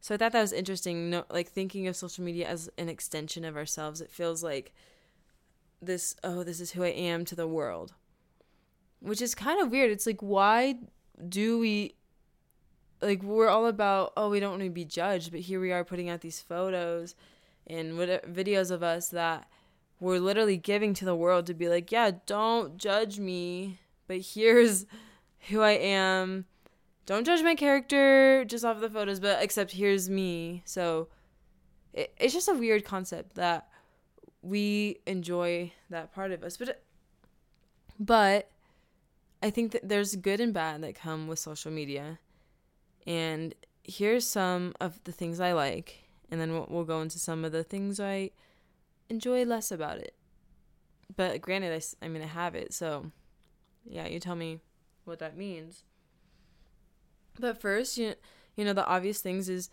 So 0.00 0.14
I 0.14 0.18
thought 0.18 0.32
that 0.32 0.42
was 0.42 0.52
interesting 0.52 1.10
no, 1.10 1.24
like 1.30 1.48
thinking 1.48 1.86
of 1.86 1.96
social 1.96 2.24
media 2.24 2.46
as 2.46 2.68
an 2.76 2.88
extension 2.88 3.44
of 3.44 3.56
ourselves. 3.56 4.00
It 4.00 4.10
feels 4.10 4.42
like 4.42 4.72
this 5.80 6.16
oh 6.22 6.42
this 6.42 6.60
is 6.60 6.72
who 6.72 6.82
I 6.82 6.88
am 6.88 7.24
to 7.26 7.34
the 7.34 7.48
world. 7.48 7.94
Which 9.00 9.20
is 9.20 9.34
kind 9.34 9.60
of 9.60 9.70
weird. 9.70 9.90
It's 9.90 10.06
like 10.06 10.20
why 10.20 10.76
do 11.28 11.58
we 11.58 11.94
like 13.04 13.22
we're 13.22 13.48
all 13.48 13.66
about 13.66 14.12
oh 14.16 14.30
we 14.30 14.40
don't 14.40 14.52
want 14.52 14.62
to 14.62 14.70
be 14.70 14.84
judged 14.84 15.30
but 15.30 15.40
here 15.40 15.60
we 15.60 15.72
are 15.72 15.84
putting 15.84 16.08
out 16.08 16.20
these 16.22 16.40
photos 16.40 17.14
and 17.66 17.96
what, 17.96 18.10
uh, 18.10 18.20
videos 18.20 18.70
of 18.70 18.82
us 18.82 19.08
that 19.10 19.48
we're 20.00 20.18
literally 20.18 20.56
giving 20.56 20.94
to 20.94 21.04
the 21.04 21.14
world 21.14 21.46
to 21.46 21.54
be 21.54 21.68
like 21.68 21.92
yeah 21.92 22.10
don't 22.26 22.76
judge 22.78 23.18
me 23.18 23.78
but 24.06 24.18
here's 24.18 24.86
who 25.48 25.60
i 25.60 25.72
am 25.72 26.44
don't 27.06 27.24
judge 27.24 27.42
my 27.42 27.54
character 27.54 28.44
just 28.44 28.64
off 28.64 28.80
the 28.80 28.90
photos 28.90 29.20
but 29.20 29.42
except 29.42 29.72
here's 29.72 30.08
me 30.08 30.62
so 30.64 31.08
it, 31.92 32.12
it's 32.18 32.34
just 32.34 32.48
a 32.48 32.54
weird 32.54 32.84
concept 32.84 33.34
that 33.34 33.68
we 34.42 34.98
enjoy 35.06 35.72
that 35.90 36.12
part 36.14 36.32
of 36.32 36.42
us 36.42 36.56
but 36.56 36.82
but 37.98 38.50
I 39.44 39.50
think 39.50 39.72
that 39.72 39.86
there's 39.86 40.16
good 40.16 40.40
and 40.40 40.54
bad 40.54 40.82
that 40.82 40.94
come 40.94 41.26
with 41.28 41.38
social 41.38 41.70
media. 41.70 42.18
And 43.06 43.54
here's 43.82 44.26
some 44.26 44.72
of 44.80 44.98
the 45.04 45.12
things 45.12 45.38
I 45.38 45.52
like, 45.52 46.08
and 46.30 46.40
then 46.40 46.52
we'll, 46.54 46.66
we'll 46.70 46.84
go 46.84 47.02
into 47.02 47.18
some 47.18 47.44
of 47.44 47.52
the 47.52 47.62
things 47.62 48.00
I 48.00 48.30
enjoy 49.10 49.44
less 49.44 49.70
about 49.70 49.98
it. 49.98 50.14
But 51.14 51.42
granted, 51.42 51.74
I, 51.74 52.06
I 52.06 52.08
mean, 52.08 52.22
I 52.22 52.26
have 52.26 52.54
it, 52.54 52.72
so 52.72 53.12
yeah, 53.84 54.06
you 54.06 54.20
tell 54.20 54.36
me 54.36 54.60
what 55.04 55.18
that 55.18 55.36
means. 55.36 55.84
But 57.38 57.60
first, 57.60 57.98
you, 57.98 58.14
you 58.56 58.64
know, 58.64 58.72
the 58.72 58.86
obvious 58.86 59.20
things 59.20 59.48
is 59.48 59.70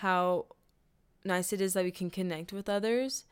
how 0.00 0.46
nice 1.24 1.52
it 1.52 1.60
is 1.60 1.72
that 1.72 1.84
we 1.84 1.90
can 1.90 2.10
connect 2.10 2.52
with 2.52 2.68
others. 2.68 3.24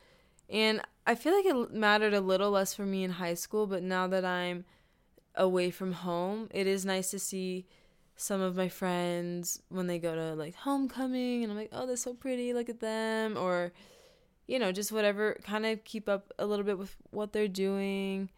And 0.49 0.81
I 1.07 1.15
feel 1.15 1.35
like 1.35 1.47
it 1.47 1.73
mattered 1.73 2.15
a 2.15 2.21
little 2.21 2.51
less 2.51 2.75
for 2.75 2.85
me 2.85 3.05
in 3.05 3.13
high 3.13 3.35
school, 3.35 3.67
but 3.67 3.83
now 3.83 4.07
that 4.07 4.25
I'm 4.25 4.65
away 5.35 5.71
from 5.71 5.93
home, 5.93 6.49
it 6.53 6.67
is 6.67 6.85
nice 6.85 7.11
to 7.11 7.19
see 7.19 7.67
some 8.17 8.41
of 8.41 8.55
my 8.55 8.69
friends 8.69 9.63
when 9.69 9.87
they 9.87 9.99
go 9.99 10.15
to 10.15 10.35
like 10.35 10.55
homecoming 10.55 11.43
and 11.43 11.51
I'm 11.51 11.59
like, 11.59 11.71
"Oh, 11.73 11.87
they're 11.87 11.97
so 11.97 12.15
pretty. 12.15 12.53
Look 12.53 12.69
at 12.69 12.81
them." 12.81 13.37
Or 13.37 13.73
you 14.47 14.59
know, 14.59 14.73
just 14.73 14.93
whatever, 14.93 15.39
kind 15.45 15.65
of 15.65 15.83
keep 15.85 16.09
up 16.09 16.33
a 16.39 16.47
little 16.47 16.65
bit 16.65 16.79
with 16.79 16.95
what 17.11 17.33
they're 17.33 17.49
doing. 17.49 18.31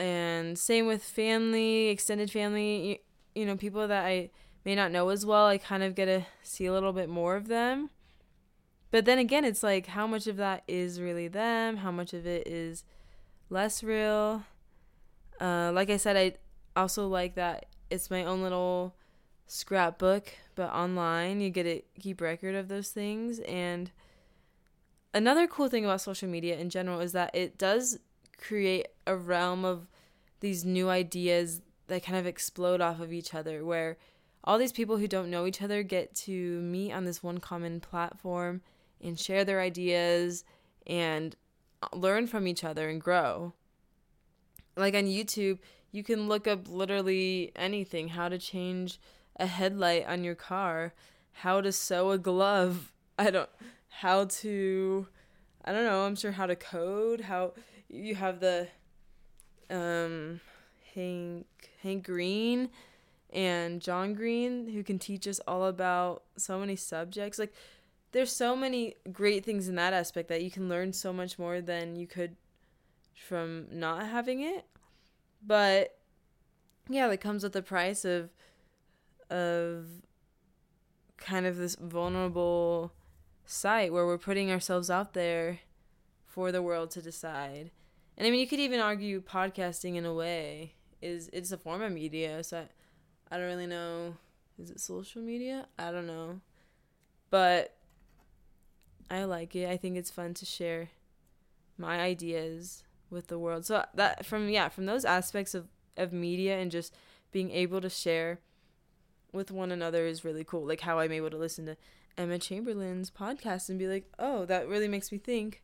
And 0.00 0.58
same 0.58 0.86
with 0.86 1.02
family, 1.04 1.88
extended 1.88 2.30
family, 2.30 2.88
you, 2.88 2.96
you 3.42 3.46
know, 3.46 3.56
people 3.56 3.86
that 3.86 4.06
I 4.06 4.30
may 4.64 4.74
not 4.74 4.90
know 4.90 5.10
as 5.10 5.26
well, 5.26 5.46
I 5.46 5.58
kind 5.58 5.82
of 5.82 5.94
get 5.94 6.06
to 6.06 6.26
see 6.42 6.64
a 6.64 6.72
little 6.72 6.92
bit 6.92 7.08
more 7.08 7.36
of 7.36 7.48
them. 7.48 7.90
But 8.90 9.04
then 9.04 9.18
again, 9.18 9.44
it's 9.44 9.62
like 9.62 9.86
how 9.88 10.06
much 10.06 10.26
of 10.26 10.36
that 10.38 10.64
is 10.66 11.00
really 11.00 11.28
them, 11.28 11.76
how 11.76 11.90
much 11.90 12.14
of 12.14 12.26
it 12.26 12.46
is 12.46 12.82
less 13.50 13.82
real. 13.82 14.44
Uh, 15.40 15.70
like 15.74 15.90
I 15.90 15.96
said, 15.96 16.16
I 16.16 16.80
also 16.80 17.06
like 17.06 17.34
that 17.34 17.66
it's 17.90 18.10
my 18.10 18.24
own 18.24 18.42
little 18.42 18.94
scrapbook, 19.46 20.32
but 20.54 20.70
online 20.70 21.40
you 21.40 21.50
get 21.50 21.64
to 21.64 21.82
keep 22.00 22.20
record 22.20 22.54
of 22.54 22.68
those 22.68 22.88
things. 22.88 23.40
And 23.40 23.90
another 25.12 25.46
cool 25.46 25.68
thing 25.68 25.84
about 25.84 26.00
social 26.00 26.28
media 26.28 26.58
in 26.58 26.70
general 26.70 27.00
is 27.00 27.12
that 27.12 27.34
it 27.34 27.58
does 27.58 27.98
create 28.38 28.86
a 29.10 29.16
realm 29.16 29.64
of 29.64 29.88
these 30.40 30.64
new 30.64 30.88
ideas 30.88 31.60
that 31.88 32.04
kind 32.04 32.18
of 32.18 32.26
explode 32.26 32.80
off 32.80 33.00
of 33.00 33.12
each 33.12 33.34
other, 33.34 33.64
where 33.64 33.98
all 34.44 34.58
these 34.58 34.72
people 34.72 34.96
who 34.96 35.06
don't 35.06 35.30
know 35.30 35.46
each 35.46 35.62
other 35.62 35.82
get 35.82 36.14
to 36.14 36.60
meet 36.60 36.92
on 36.92 37.04
this 37.04 37.22
one 37.22 37.38
common 37.38 37.80
platform 37.80 38.62
and 39.02 39.18
share 39.18 39.44
their 39.44 39.60
ideas 39.60 40.44
and 40.86 41.36
learn 41.92 42.26
from 42.26 42.46
each 42.46 42.64
other 42.64 42.88
and 42.88 43.00
grow 43.00 43.52
like 44.76 44.94
on 44.94 45.04
YouTube, 45.04 45.58
you 45.92 46.02
can 46.02 46.28
look 46.28 46.46
up 46.46 46.68
literally 46.68 47.52
anything 47.54 48.08
how 48.08 48.28
to 48.28 48.38
change 48.38 48.98
a 49.36 49.46
headlight 49.46 50.06
on 50.06 50.24
your 50.24 50.34
car, 50.34 50.94
how 51.32 51.60
to 51.60 51.72
sew 51.72 52.10
a 52.10 52.18
glove. 52.18 52.92
I 53.18 53.30
don't 53.30 53.50
how 53.88 54.24
to 54.24 55.06
I 55.64 55.72
don't 55.72 55.84
know, 55.84 56.06
I'm 56.06 56.16
sure 56.16 56.32
how 56.32 56.46
to 56.46 56.56
code, 56.56 57.20
how 57.22 57.52
you 57.88 58.14
have 58.14 58.40
the 58.40 58.68
um 59.70 60.40
Hank 60.94 61.46
Hank 61.82 62.04
Green 62.04 62.68
and 63.32 63.80
John 63.80 64.14
Green 64.14 64.68
who 64.68 64.82
can 64.82 64.98
teach 64.98 65.26
us 65.28 65.40
all 65.46 65.64
about 65.64 66.24
so 66.36 66.58
many 66.58 66.76
subjects. 66.76 67.38
Like 67.38 67.54
there's 68.12 68.32
so 68.32 68.56
many 68.56 68.96
great 69.12 69.44
things 69.44 69.68
in 69.68 69.76
that 69.76 69.92
aspect 69.92 70.28
that 70.28 70.42
you 70.42 70.50
can 70.50 70.68
learn 70.68 70.92
so 70.92 71.12
much 71.12 71.38
more 71.38 71.60
than 71.60 71.96
you 71.96 72.06
could 72.06 72.36
from 73.14 73.66
not 73.70 74.06
having 74.06 74.40
it. 74.40 74.66
But 75.46 75.96
yeah, 76.88 77.08
that 77.08 77.20
comes 77.20 77.42
with 77.42 77.52
the 77.52 77.62
price 77.62 78.04
of 78.04 78.30
of 79.30 79.86
kind 81.16 81.46
of 81.46 81.56
this 81.56 81.76
vulnerable 81.76 82.92
site 83.44 83.92
where 83.92 84.06
we're 84.06 84.18
putting 84.18 84.50
ourselves 84.50 84.90
out 84.90 85.12
there 85.12 85.60
for 86.26 86.50
the 86.50 86.62
world 86.62 86.90
to 86.92 87.02
decide. 87.02 87.70
And 88.20 88.26
I 88.26 88.30
mean, 88.32 88.40
you 88.40 88.46
could 88.46 88.60
even 88.60 88.80
argue 88.80 89.22
podcasting 89.22 89.96
in 89.96 90.04
a 90.04 90.12
way 90.12 90.74
is 91.00 91.30
it's 91.32 91.52
a 91.52 91.56
form 91.56 91.80
of 91.80 91.90
media. 91.90 92.44
So 92.44 92.58
I, 92.58 93.34
I 93.34 93.38
don't 93.38 93.46
really 93.46 93.66
know. 93.66 94.14
Is 94.58 94.70
it 94.70 94.78
social 94.78 95.22
media? 95.22 95.66
I 95.78 95.90
don't 95.90 96.06
know, 96.06 96.42
but 97.30 97.74
I 99.10 99.24
like 99.24 99.56
it. 99.56 99.70
I 99.70 99.78
think 99.78 99.96
it's 99.96 100.10
fun 100.10 100.34
to 100.34 100.44
share 100.44 100.90
my 101.78 101.98
ideas 101.98 102.84
with 103.08 103.28
the 103.28 103.38
world. 103.38 103.64
So 103.64 103.86
that 103.94 104.26
from 104.26 104.50
yeah, 104.50 104.68
from 104.68 104.84
those 104.84 105.06
aspects 105.06 105.54
of 105.54 105.68
of 105.96 106.12
media 106.12 106.58
and 106.58 106.70
just 106.70 106.94
being 107.32 107.50
able 107.50 107.80
to 107.80 107.88
share 107.88 108.40
with 109.32 109.50
one 109.50 109.72
another 109.72 110.04
is 110.04 110.26
really 110.26 110.44
cool. 110.44 110.66
Like 110.66 110.82
how 110.82 110.98
I'm 110.98 111.12
able 111.12 111.30
to 111.30 111.38
listen 111.38 111.64
to 111.64 111.76
Emma 112.18 112.38
Chamberlain's 112.38 113.10
podcast 113.10 113.70
and 113.70 113.78
be 113.78 113.88
like, 113.88 114.12
"Oh, 114.18 114.44
that 114.44 114.68
really 114.68 114.88
makes 114.88 115.10
me 115.10 115.16
think." 115.16 115.62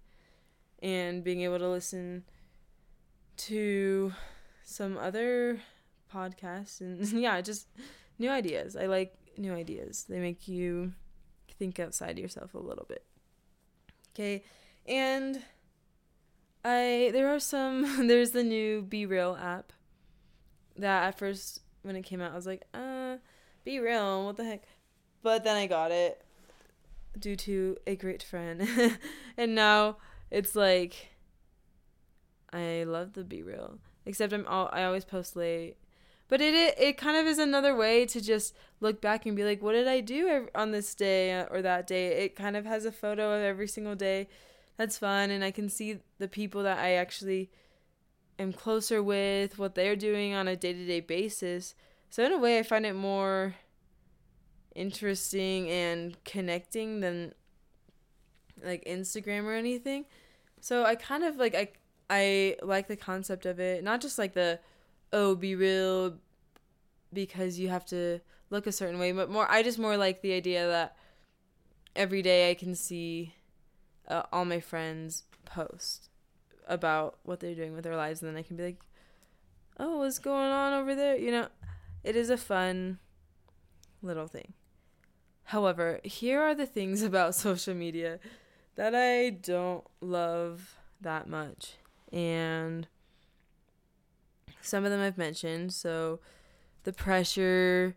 And 0.83 1.23
being 1.23 1.43
able 1.43 1.59
to 1.59 1.69
listen 1.69 2.25
to 3.37 4.13
some 4.65 4.97
other 4.99 5.61
podcasts 6.13 6.81
and 6.81 7.05
yeah, 7.21 7.41
just 7.41 7.69
new 8.19 8.31
ideas. 8.31 8.77
I 8.77 8.87
like 8.87 9.15
new 9.37 9.53
ideas. 9.53 10.07
They 10.09 10.19
make 10.19 10.49
you 10.49 10.93
think 11.59 11.79
outside 11.79 12.19
yourself 12.19 12.55
a 12.55 12.59
little 12.59 12.87
bit. 12.89 13.05
Okay. 14.15 14.45
And 14.87 15.43
I 16.65 17.11
there 17.13 17.29
are 17.35 17.41
some 17.41 18.07
there's 18.09 18.31
the 18.31 18.43
new 18.43 18.83
BeReal 18.83 19.41
app 19.41 19.73
that 20.77 21.09
at 21.09 21.19
first 21.19 21.61
when 21.83 21.97
it 21.97 22.03
came 22.03 22.21
out 22.21 22.33
I 22.33 22.37
was 22.37 22.47
like, 22.47 22.65
uh, 22.75 23.17
BeReal, 23.67 24.27
what 24.27 24.37
the 24.37 24.45
heck? 24.45 24.65
But 25.23 25.45
then 25.45 25.57
I 25.57 25.67
got 25.67 25.91
it 25.91 26.23
due 27.19 27.37
to 27.37 27.77
a 27.87 27.97
great 27.97 28.23
friend. 28.23 28.69
and 29.37 29.55
now 29.55 29.97
it's 30.31 30.55
like 30.55 31.16
I 32.57 32.85
love 32.85 33.13
the 33.13 33.23
BeReal. 33.23 33.79
Except 34.05 34.33
I'm 34.33 34.47
all 34.47 34.69
I 34.73 34.85
always 34.85 35.05
post 35.05 35.37
late. 35.37 35.77
But 36.29 36.41
it, 36.41 36.55
it 36.55 36.75
it 36.79 36.99
kind 36.99 37.17
of 37.17 37.27
is 37.27 37.39
another 37.39 37.77
way 37.77 38.07
to 38.07 38.21
just 38.21 38.55
look 38.81 39.01
back 39.01 39.27
and 39.27 39.37
be 39.37 39.45
like, 39.45 39.63
what 39.63 39.73
did 39.73 39.87
I 39.87 40.01
do 40.01 40.49
on 40.55 40.73
this 40.73 40.95
day 40.95 41.39
uh, 41.39 41.45
or 41.51 41.63
that 41.63 41.87
day? 41.87 42.25
It 42.25 42.37
kind 42.37 42.57
of 42.57 42.65
has 42.65 42.85
a 42.85 42.93
photo 42.93 43.33
of 43.37 43.43
every 43.43 43.69
single 43.69 43.95
day. 43.95 44.29
That's 44.77 44.99
fun, 44.99 45.31
and 45.31 45.43
I 45.43 45.51
can 45.51 45.69
see 45.69 46.01
the 46.19 46.29
people 46.29 46.63
that 46.65 46.79
I 46.79 46.93
actually 46.93 47.51
am 48.39 48.53
closer 48.53 49.03
with, 49.03 49.59
what 49.59 49.75
they're 49.75 49.97
doing 49.97 50.35
on 50.35 50.49
a 50.49 50.57
day 50.57 50.73
to 50.73 50.87
day 50.87 51.01
basis. 51.01 51.75
So 52.11 52.25
in 52.25 52.33
a 52.33 52.39
way, 52.39 52.59
I 52.59 52.63
find 52.63 52.85
it 52.87 52.95
more 52.95 53.55
interesting 54.75 55.71
and 55.71 56.23
connecting 56.25 57.01
than 57.01 57.33
like 58.63 58.85
Instagram 58.85 59.45
or 59.45 59.55
anything. 59.55 60.05
So 60.61 60.85
I 60.85 60.95
kind 60.95 61.25
of 61.25 61.37
like 61.37 61.55
I 61.55 61.69
I 62.09 62.57
like 62.63 62.89
the 62.89 62.97
concept 62.97 63.47
of 63.47 63.59
it, 63.59 63.83
not 63.83 64.01
just 64.01 64.19
like 64.19 64.35
the 64.35 64.61
oh 65.13 65.35
be 65.35 65.55
real 65.55 66.17
because 67.13 67.59
you 67.59 67.69
have 67.69 67.85
to 67.87 68.21
look 68.51 68.67
a 68.67 68.73
certain 68.73 68.99
way, 68.99 69.13
but 69.13 69.31
more 69.31 69.51
I 69.51 69.63
just 69.63 69.79
more 69.79 69.97
like 69.97 70.23
the 70.23 70.33
idea 70.33 70.67
that 70.67 70.97
every 71.95 72.23
day 72.23 72.51
I 72.51 72.55
can 72.55 72.75
see 72.75 73.35
uh, 74.09 74.23
all 74.33 74.45
my 74.45 74.61
friends 74.61 75.25
post 75.45 76.11
about 76.69 77.19
what 77.23 77.41
they're 77.41 77.55
doing 77.55 77.75
with 77.75 77.85
their 77.85 77.97
lives 77.97 78.21
and 78.21 78.29
then 78.29 78.37
I 78.37 78.43
can 78.43 78.57
be 78.57 78.65
like, 78.65 78.81
"Oh, 79.79 79.99
what's 79.99 80.19
going 80.19 80.51
on 80.51 80.73
over 80.75 80.95
there?" 80.95 81.17
You 81.17 81.31
know, 81.31 81.49
it 82.05 82.17
is 82.17 82.31
a 82.31 82.37
fun 82.37 82.99
little 84.03 84.29
thing. 84.29 84.53
However, 85.45 86.01
here 86.05 86.41
are 86.41 86.55
the 86.55 86.67
things 86.67 87.03
about 87.11 87.35
social 87.35 87.75
media 87.75 88.19
that 88.77 88.95
I 88.95 89.31
don't 89.31 89.85
love 90.01 90.77
that 91.01 91.29
much. 91.29 91.77
And 92.13 92.87
some 94.61 94.85
of 94.85 94.91
them 94.91 95.01
I've 95.01 95.19
mentioned. 95.19 95.73
So 95.73 96.21
the 96.85 96.93
pressure 96.93 97.97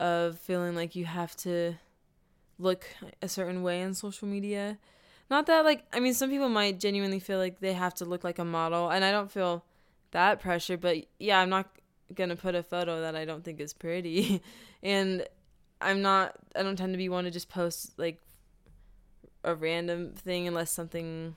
of 0.00 0.38
feeling 0.38 0.74
like 0.74 0.96
you 0.96 1.04
have 1.04 1.36
to 1.36 1.74
look 2.58 2.86
a 3.20 3.28
certain 3.28 3.62
way 3.62 3.82
on 3.82 3.94
social 3.94 4.28
media. 4.28 4.78
Not 5.30 5.46
that 5.46 5.64
like 5.64 5.84
I 5.92 6.00
mean 6.00 6.14
some 6.14 6.30
people 6.30 6.48
might 6.48 6.78
genuinely 6.78 7.18
feel 7.18 7.38
like 7.38 7.60
they 7.60 7.72
have 7.72 7.94
to 7.94 8.04
look 8.04 8.24
like 8.24 8.38
a 8.38 8.44
model 8.44 8.90
and 8.90 9.04
I 9.04 9.10
don't 9.10 9.30
feel 9.30 9.64
that 10.10 10.40
pressure, 10.40 10.76
but 10.76 10.98
yeah, 11.18 11.40
I'm 11.40 11.48
not 11.48 11.70
going 12.14 12.28
to 12.28 12.36
put 12.36 12.54
a 12.54 12.62
photo 12.62 13.00
that 13.00 13.16
I 13.16 13.24
don't 13.24 13.42
think 13.42 13.60
is 13.60 13.72
pretty. 13.72 14.42
and 14.82 15.26
I'm 15.80 16.02
not 16.02 16.36
I 16.54 16.62
don't 16.62 16.76
tend 16.76 16.92
to 16.92 16.98
be 16.98 17.08
one 17.08 17.24
to 17.24 17.30
just 17.30 17.48
post 17.48 17.98
like 17.98 18.18
a 19.44 19.54
random 19.54 20.12
thing 20.14 20.46
unless 20.46 20.70
something 20.70 21.36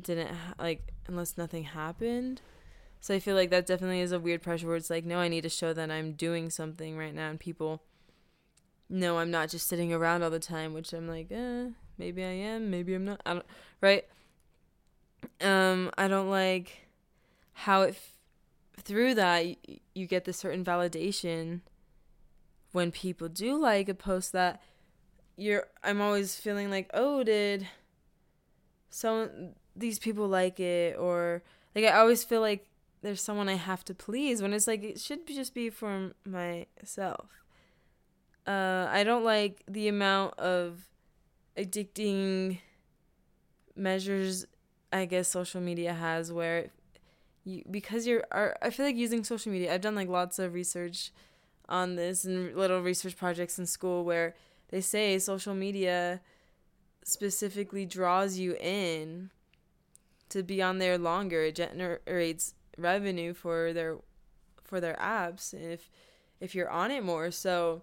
didn't 0.00 0.34
ha- 0.34 0.54
like 0.58 0.92
unless 1.06 1.36
nothing 1.36 1.64
happened. 1.64 2.40
So 3.00 3.14
I 3.14 3.20
feel 3.20 3.36
like 3.36 3.50
that 3.50 3.66
definitely 3.66 4.00
is 4.00 4.12
a 4.12 4.18
weird 4.18 4.42
pressure 4.42 4.66
where 4.66 4.76
it's 4.76 4.90
like, 4.90 5.04
no, 5.04 5.18
I 5.18 5.28
need 5.28 5.42
to 5.42 5.48
show 5.48 5.72
that 5.72 5.90
I'm 5.90 6.12
doing 6.12 6.50
something 6.50 6.96
right 6.96 7.14
now, 7.14 7.30
and 7.30 7.38
people 7.38 7.82
know 8.88 9.18
I'm 9.18 9.30
not 9.30 9.50
just 9.50 9.68
sitting 9.68 9.92
around 9.92 10.22
all 10.22 10.30
the 10.30 10.40
time, 10.40 10.74
which 10.74 10.92
I'm 10.92 11.06
like, 11.06 11.28
eh, 11.30 11.68
maybe 11.96 12.24
I 12.24 12.28
am, 12.28 12.70
maybe 12.70 12.94
I'm 12.94 13.04
not. 13.04 13.20
I 13.24 13.34
don't, 13.34 13.46
right? 13.80 14.04
Um, 15.40 15.90
I 15.96 16.08
don't 16.08 16.30
like 16.30 16.88
how 17.52 17.82
it 17.82 17.90
f- 17.90 18.14
through 18.82 19.14
that 19.14 19.44
y- 19.44 19.56
you 19.94 20.06
get 20.06 20.24
this 20.24 20.38
certain 20.38 20.64
validation 20.64 21.60
when 22.72 22.90
people 22.90 23.28
do 23.28 23.56
like 23.56 23.88
a 23.88 23.94
post 23.94 24.32
that 24.32 24.60
you're. 25.36 25.66
I'm 25.84 26.00
always 26.00 26.36
feeling 26.36 26.70
like, 26.70 26.90
oh, 26.94 27.22
did 27.22 27.68
so 28.90 29.52
these 29.78 29.98
people 29.98 30.28
like 30.28 30.60
it 30.60 30.96
or 30.98 31.42
like 31.74 31.84
I 31.84 31.98
always 31.98 32.24
feel 32.24 32.40
like 32.40 32.66
there's 33.02 33.22
someone 33.22 33.48
I 33.48 33.54
have 33.54 33.84
to 33.86 33.94
please 33.94 34.42
when 34.42 34.52
it's 34.52 34.66
like 34.66 34.82
it 34.82 35.00
should 35.00 35.26
just 35.26 35.54
be 35.54 35.70
for 35.70 36.12
myself. 36.24 37.26
Uh, 38.46 38.86
I 38.90 39.04
don't 39.04 39.24
like 39.24 39.62
the 39.68 39.88
amount 39.88 40.38
of 40.38 40.88
addicting 41.56 42.58
measures 43.76 44.46
I 44.92 45.04
guess 45.04 45.28
social 45.28 45.60
media 45.60 45.92
has 45.92 46.32
where 46.32 46.70
you 47.44 47.62
because 47.70 48.06
you're 48.06 48.24
I 48.32 48.70
feel 48.70 48.86
like 48.86 48.96
using 48.96 49.22
social 49.22 49.52
media 49.52 49.72
I've 49.72 49.80
done 49.80 49.94
like 49.94 50.08
lots 50.08 50.38
of 50.38 50.54
research 50.54 51.12
on 51.68 51.96
this 51.96 52.24
and 52.24 52.56
little 52.56 52.80
research 52.80 53.16
projects 53.16 53.58
in 53.58 53.66
school 53.66 54.04
where 54.04 54.34
they 54.70 54.80
say 54.80 55.18
social 55.18 55.54
media 55.54 56.20
specifically 57.04 57.86
draws 57.86 58.38
you 58.38 58.56
in 58.60 59.30
to 60.30 60.42
be 60.42 60.62
on 60.62 60.78
there 60.78 60.98
longer. 60.98 61.44
It 61.44 61.56
generates 61.56 62.54
revenue 62.76 63.34
for 63.34 63.72
their 63.72 63.98
for 64.64 64.80
their 64.80 64.96
apps 64.96 65.54
if 65.54 65.90
if 66.40 66.54
you're 66.54 66.70
on 66.70 66.90
it 66.90 67.02
more. 67.02 67.30
So 67.30 67.82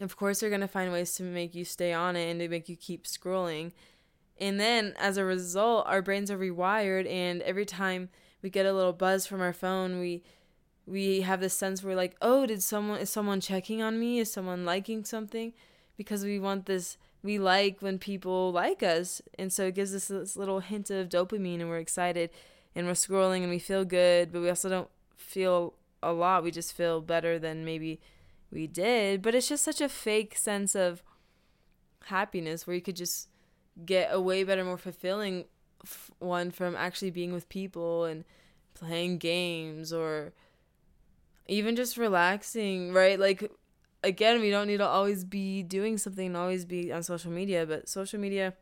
of 0.00 0.16
course 0.16 0.40
they're 0.40 0.50
gonna 0.50 0.68
find 0.68 0.92
ways 0.92 1.14
to 1.16 1.22
make 1.22 1.54
you 1.54 1.64
stay 1.64 1.92
on 1.92 2.16
it 2.16 2.30
and 2.30 2.40
to 2.40 2.48
make 2.48 2.68
you 2.68 2.76
keep 2.76 3.04
scrolling. 3.04 3.72
And 4.38 4.60
then 4.60 4.94
as 4.98 5.16
a 5.16 5.24
result, 5.24 5.86
our 5.86 6.02
brains 6.02 6.30
are 6.30 6.38
rewired 6.38 7.10
and 7.10 7.42
every 7.42 7.64
time 7.64 8.10
we 8.42 8.50
get 8.50 8.66
a 8.66 8.72
little 8.72 8.92
buzz 8.92 9.26
from 9.26 9.40
our 9.40 9.52
phone, 9.52 9.98
we 9.98 10.22
we 10.86 11.22
have 11.22 11.40
this 11.40 11.54
sense 11.54 11.82
where 11.82 11.96
like, 11.96 12.16
oh, 12.22 12.46
did 12.46 12.62
someone 12.62 13.00
is 13.00 13.10
someone 13.10 13.40
checking 13.40 13.82
on 13.82 13.98
me? 13.98 14.20
Is 14.20 14.32
someone 14.32 14.64
liking 14.64 15.04
something? 15.04 15.52
Because 15.96 16.24
we 16.24 16.38
want 16.38 16.66
this 16.66 16.96
we 17.26 17.38
like 17.38 17.82
when 17.82 17.98
people 17.98 18.52
like 18.52 18.82
us. 18.82 19.20
And 19.38 19.52
so 19.52 19.66
it 19.66 19.74
gives 19.74 19.94
us 19.94 20.06
this 20.08 20.36
little 20.36 20.60
hint 20.60 20.88
of 20.90 21.08
dopamine 21.08 21.60
and 21.60 21.68
we're 21.68 21.78
excited 21.78 22.30
and 22.74 22.86
we're 22.86 22.92
scrolling 22.92 23.42
and 23.42 23.50
we 23.50 23.58
feel 23.58 23.84
good, 23.84 24.32
but 24.32 24.40
we 24.40 24.48
also 24.48 24.68
don't 24.68 24.90
feel 25.16 25.74
a 26.02 26.12
lot. 26.12 26.44
We 26.44 26.52
just 26.52 26.72
feel 26.72 27.00
better 27.00 27.38
than 27.38 27.64
maybe 27.64 28.00
we 28.50 28.68
did. 28.68 29.22
But 29.22 29.34
it's 29.34 29.48
just 29.48 29.64
such 29.64 29.80
a 29.80 29.88
fake 29.88 30.38
sense 30.38 30.76
of 30.76 31.02
happiness 32.04 32.66
where 32.66 32.76
you 32.76 32.82
could 32.82 32.96
just 32.96 33.28
get 33.84 34.08
a 34.12 34.20
way 34.20 34.44
better, 34.44 34.64
more 34.64 34.78
fulfilling 34.78 35.46
one 36.20 36.52
from 36.52 36.76
actually 36.76 37.10
being 37.10 37.32
with 37.32 37.48
people 37.48 38.04
and 38.04 38.24
playing 38.74 39.18
games 39.18 39.92
or 39.92 40.32
even 41.48 41.74
just 41.74 41.96
relaxing, 41.96 42.92
right? 42.92 43.18
Like 43.18 43.50
again, 44.06 44.40
we 44.40 44.50
don't 44.50 44.68
need 44.68 44.78
to 44.78 44.86
always 44.86 45.24
be 45.24 45.62
doing 45.62 45.98
something 45.98 46.28
and 46.28 46.36
always 46.36 46.64
be 46.64 46.92
on 46.92 47.02
social 47.02 47.30
media, 47.30 47.66
but 47.66 47.88
social 47.88 48.20
media 48.20 48.54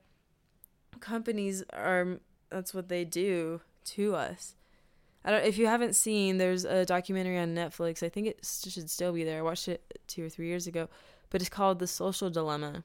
companies 1.00 1.62
are 1.72 2.18
that's 2.50 2.72
what 2.72 2.88
they 2.88 3.04
do 3.04 3.60
to 3.84 4.14
us. 4.14 4.54
I 5.24 5.30
don't 5.30 5.44
if 5.44 5.58
you 5.58 5.66
haven't 5.66 5.94
seen 5.94 6.38
there's 6.38 6.64
a 6.64 6.84
documentary 6.84 7.38
on 7.38 7.54
Netflix. 7.54 8.02
I 8.02 8.08
think 8.08 8.26
it 8.26 8.40
should 8.42 8.90
still 8.90 9.12
be 9.12 9.24
there. 9.24 9.38
I 9.38 9.42
watched 9.42 9.68
it 9.68 9.82
2 10.06 10.26
or 10.26 10.28
3 10.28 10.46
years 10.46 10.66
ago, 10.66 10.88
but 11.30 11.40
it's 11.40 11.50
called 11.50 11.78
The 11.78 11.86
Social 11.86 12.30
Dilemma. 12.30 12.84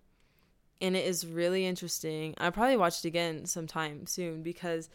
And 0.82 0.96
it 0.96 1.06
is 1.06 1.26
really 1.26 1.66
interesting. 1.66 2.36
I'll 2.38 2.52
probably 2.52 2.78
watch 2.78 3.00
it 3.00 3.06
again 3.06 3.46
sometime 3.46 4.06
soon 4.06 4.44
because 4.44 4.90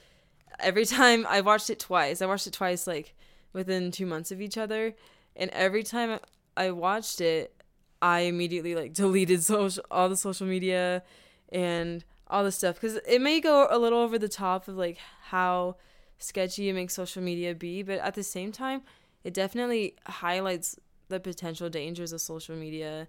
every 0.60 0.84
time 0.98 1.26
I 1.28 1.40
watched 1.40 1.70
it 1.70 1.78
twice. 1.78 2.20
I 2.20 2.26
watched 2.26 2.46
it 2.46 2.52
twice 2.52 2.86
like 2.86 3.14
within 3.52 3.90
2 3.90 4.06
months 4.06 4.32
of 4.32 4.40
each 4.40 4.58
other, 4.58 4.94
and 5.36 5.50
every 5.50 5.82
time 5.82 6.18
I 6.56 6.70
watched 6.70 7.20
it, 7.20 7.54
I 8.00 8.20
immediately 8.20 8.74
like 8.74 8.92
deleted 9.02 9.42
social 9.42 9.84
all 9.90 10.08
the 10.08 10.16
social 10.16 10.46
media 10.46 11.02
and 11.50 12.04
all 12.28 12.44
the 12.44 12.52
stuff 12.52 12.76
because 12.76 12.98
it 13.06 13.20
may 13.20 13.40
go 13.40 13.66
a 13.70 13.78
little 13.78 14.00
over 14.00 14.18
the 14.18 14.28
top 14.28 14.68
of 14.68 14.76
like 14.76 14.98
how 15.24 15.76
sketchy 16.18 16.68
it 16.68 16.72
makes 16.72 16.94
social 16.94 17.22
media 17.22 17.54
be, 17.54 17.82
but 17.82 17.98
at 17.98 18.14
the 18.14 18.22
same 18.22 18.52
time, 18.52 18.82
it 19.24 19.34
definitely 19.34 19.94
highlights 20.06 20.76
the 21.08 21.20
potential 21.20 21.68
dangers 21.68 22.12
of 22.12 22.20
social 22.20 22.56
media. 22.56 23.08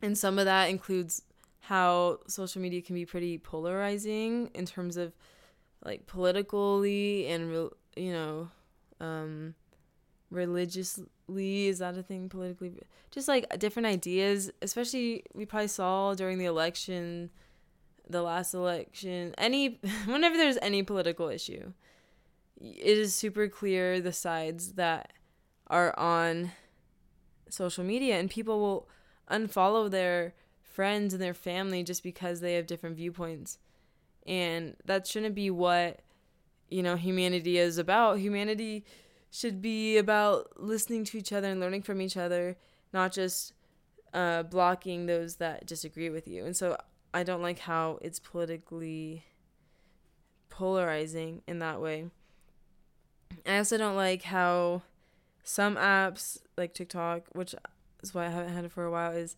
And 0.00 0.16
some 0.16 0.38
of 0.38 0.44
that 0.44 0.70
includes 0.70 1.22
how 1.60 2.18
social 2.26 2.60
media 2.60 2.82
can 2.82 2.94
be 2.94 3.06
pretty 3.06 3.38
polarizing 3.38 4.50
in 4.54 4.66
terms 4.66 4.96
of 4.96 5.12
like 5.84 6.06
politically 6.06 7.26
and 7.26 7.70
you 7.96 8.12
know 8.12 8.48
um 9.00 9.54
religiously 11.28 11.68
is 11.68 11.78
that 11.78 11.96
a 11.96 12.02
thing 12.02 12.28
politically? 12.28 12.74
Just 13.10 13.28
like 13.28 13.58
different 13.58 13.86
ideas 13.86 14.50
especially 14.60 15.24
we 15.34 15.46
probably 15.46 15.68
saw 15.68 16.14
during 16.14 16.38
the 16.38 16.44
election 16.44 17.30
the 18.08 18.22
last 18.22 18.52
election 18.52 19.34
any 19.38 19.78
whenever 20.06 20.36
there's 20.36 20.58
any 20.60 20.82
political 20.82 21.28
issue 21.28 21.72
it 22.60 22.98
is 22.98 23.14
super 23.14 23.48
clear 23.48 24.00
the 24.00 24.12
sides 24.12 24.72
that 24.72 25.12
are 25.68 25.98
on 25.98 26.52
social 27.48 27.84
media 27.84 28.18
and 28.18 28.30
people 28.30 28.60
will 28.60 28.88
unfollow 29.30 29.90
their 29.90 30.34
friends 30.62 31.12
and 31.12 31.22
their 31.22 31.34
family 31.34 31.82
just 31.82 32.02
because 32.02 32.40
they 32.40 32.54
have 32.54 32.66
different 32.66 32.96
viewpoints. 32.96 33.58
And 34.26 34.76
that 34.84 35.06
shouldn't 35.06 35.34
be 35.34 35.50
what 35.50 36.00
you 36.68 36.82
know 36.82 36.96
humanity 36.96 37.58
is 37.58 37.78
about. 37.78 38.18
Humanity 38.18 38.84
should 39.32 39.62
be 39.62 39.96
about 39.96 40.60
listening 40.62 41.04
to 41.04 41.16
each 41.16 41.32
other 41.32 41.48
and 41.48 41.58
learning 41.58 41.82
from 41.82 42.02
each 42.02 42.18
other, 42.18 42.56
not 42.92 43.12
just 43.12 43.54
uh, 44.12 44.42
blocking 44.42 45.06
those 45.06 45.36
that 45.36 45.66
disagree 45.66 46.10
with 46.10 46.28
you. 46.28 46.44
And 46.44 46.54
so 46.54 46.76
I 47.14 47.22
don't 47.22 47.40
like 47.40 47.60
how 47.60 47.98
it's 48.02 48.18
politically 48.20 49.24
polarizing 50.50 51.40
in 51.48 51.60
that 51.60 51.80
way. 51.80 52.10
I 53.46 53.56
also 53.56 53.78
don't 53.78 53.96
like 53.96 54.24
how 54.24 54.82
some 55.42 55.76
apps 55.76 56.38
like 56.58 56.74
TikTok, 56.74 57.22
which 57.32 57.54
is 58.02 58.14
why 58.14 58.26
I 58.26 58.28
haven't 58.28 58.52
had 58.52 58.66
it 58.66 58.72
for 58.72 58.84
a 58.84 58.90
while, 58.90 59.12
is 59.12 59.34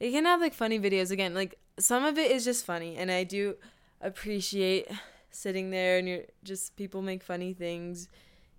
it 0.00 0.12
can 0.12 0.24
have 0.24 0.40
like 0.40 0.54
funny 0.54 0.80
videos 0.80 1.10
again. 1.10 1.34
Like 1.34 1.58
some 1.78 2.06
of 2.06 2.16
it 2.16 2.30
is 2.30 2.42
just 2.42 2.64
funny, 2.64 2.96
and 2.96 3.10
I 3.10 3.24
do 3.24 3.56
appreciate 4.00 4.88
sitting 5.30 5.70
there 5.70 5.98
and 5.98 6.08
you're 6.08 6.22
just 6.42 6.74
people 6.76 7.02
make 7.02 7.22
funny 7.22 7.52
things 7.52 8.08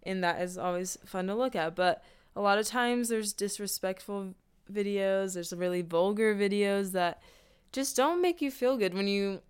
and 0.08 0.24
that 0.24 0.42
is 0.42 0.58
always 0.58 0.98
fun 1.06 1.28
to 1.28 1.36
look 1.36 1.56
at. 1.56 1.76
But 1.76 2.04
a 2.36 2.42
lot 2.42 2.58
of 2.58 2.66
times 2.66 3.10
there's 3.10 3.34
disrespectful 3.34 4.34
videos, 4.72 5.34
there's 5.34 5.54
really 5.54 5.82
vulgar 5.82 6.36
videos 6.36 6.92
that 6.94 7.22
just 7.72 7.96
don't 7.96 8.22
make 8.22 8.42
you 8.42 8.50
feel 8.50 8.78
good 8.78 8.94
when 8.94 9.08
you 9.08 9.42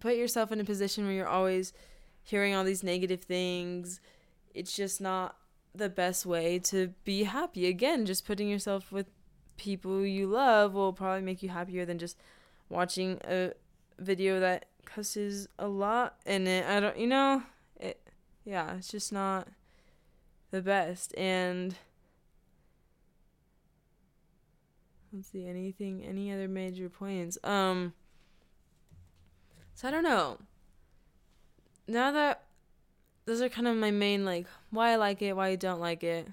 put 0.00 0.16
yourself 0.16 0.50
in 0.50 0.60
a 0.60 0.64
position 0.64 1.04
where 1.04 1.14
you're 1.14 1.28
always 1.28 1.72
hearing 2.22 2.54
all 2.54 2.64
these 2.64 2.82
negative 2.82 3.22
things. 3.22 4.00
It's 4.54 4.74
just 4.74 5.00
not 5.00 5.36
the 5.74 5.88
best 5.88 6.24
way 6.24 6.58
to 6.60 6.94
be 7.04 7.24
happy. 7.24 7.66
Again, 7.66 8.06
just 8.06 8.26
putting 8.26 8.48
yourself 8.48 8.90
with 8.90 9.06
people 9.56 10.04
you 10.04 10.26
love 10.26 10.74
will 10.74 10.92
probably 10.92 11.22
make 11.22 11.42
you 11.42 11.50
happier 11.50 11.84
than 11.84 11.98
just 11.98 12.16
watching 12.68 13.18
a 13.24 13.52
video 13.98 14.40
that 14.40 14.66
cusses 14.84 15.48
a 15.58 15.68
lot 15.68 16.16
in 16.24 16.46
it. 16.46 16.66
I 16.66 16.80
don't, 16.80 16.98
you 16.98 17.06
know, 17.06 17.42
it, 17.78 18.00
yeah, 18.44 18.76
it's 18.76 18.88
just 18.88 19.12
not 19.12 19.48
the 20.50 20.62
best. 20.62 21.16
And 21.16 21.76
let's 25.12 25.28
see, 25.28 25.46
anything, 25.46 26.04
any 26.04 26.32
other 26.32 26.48
major 26.48 26.88
points? 26.88 27.38
Um, 27.44 27.94
so 29.74 29.88
I 29.88 29.90
don't 29.90 30.04
know. 30.04 30.38
Now 31.88 32.10
that 32.12 32.42
those 33.26 33.42
are 33.42 33.48
kind 33.48 33.68
of 33.68 33.76
my 33.76 33.90
main 33.90 34.24
like 34.24 34.46
why 34.70 34.92
I 34.92 34.96
like 34.96 35.20
it, 35.20 35.36
why 35.36 35.48
I 35.48 35.56
don't 35.56 35.80
like 35.80 36.02
it, 36.02 36.28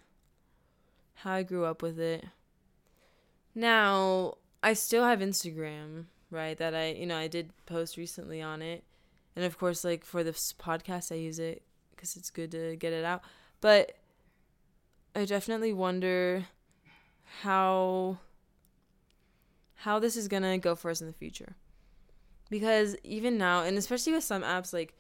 how 1.16 1.34
I 1.34 1.44
grew 1.44 1.66
up 1.66 1.82
with 1.82 2.00
it. 2.00 2.26
Now 3.54 4.36
I 4.64 4.74
still 4.74 5.04
have 5.04 5.20
Instagram, 5.20 6.06
right? 6.32 6.58
That 6.58 6.74
I 6.74 6.92
you 6.92 7.06
know 7.06 7.18
I 7.18 7.28
did 7.28 7.52
post 7.66 7.98
recently 7.98 8.42
on 8.42 8.62
it, 8.62 8.84
and 9.36 9.44
of 9.44 9.58
course 9.58 9.84
like 9.84 10.06
for 10.06 10.24
this 10.24 10.54
podcast 10.54 11.12
I 11.12 11.16
use 11.16 11.40
it 11.40 11.64
because 11.92 12.16
it's 12.16 12.30
good 12.30 12.52
to 12.52 12.76
get 12.78 12.94
it 12.94 13.04
out. 13.04 13.24
But 13.60 13.98
I 15.16 15.26
definitely 15.26 15.74
wonder 15.74 16.46
how 17.42 18.18
how 19.76 20.00
this 20.00 20.16
is 20.16 20.28
gonna 20.28 20.58
go 20.58 20.76
for 20.76 20.90
us 20.90 21.02
in 21.02 21.08
the 21.08 21.14
future. 21.14 21.56
Because 22.50 22.96
even 23.04 23.38
now, 23.38 23.64
and 23.64 23.78
especially 23.78 24.14
with 24.14 24.24
some 24.24 24.44
apps 24.44 24.74
like 24.74 24.96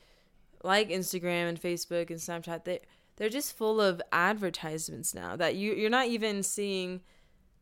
like 0.63 0.89
Instagram 0.89 1.49
and 1.49 1.61
Facebook 1.61 2.09
and 2.09 2.19
Snapchat, 2.19 2.63
they 2.63 2.79
they're 3.15 3.29
just 3.29 3.57
full 3.57 3.81
of 3.81 4.01
advertisements 4.11 5.13
now 5.13 5.35
that 5.35 5.55
you 5.55 5.73
you're 5.73 5.89
not 5.89 6.07
even 6.07 6.43
seeing 6.43 7.01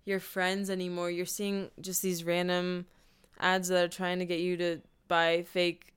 your 0.04 0.20
friends 0.20 0.70
anymore. 0.70 1.10
You're 1.10 1.26
seeing 1.26 1.72
just 1.80 2.02
these 2.02 2.24
random 2.24 2.86
ads 3.40 3.70
that 3.70 3.84
are 3.84 3.88
trying 3.88 4.20
to 4.20 4.26
get 4.26 4.40
you 4.40 4.58
to 4.58 4.82
buy 5.08 5.44
fake 5.44 5.94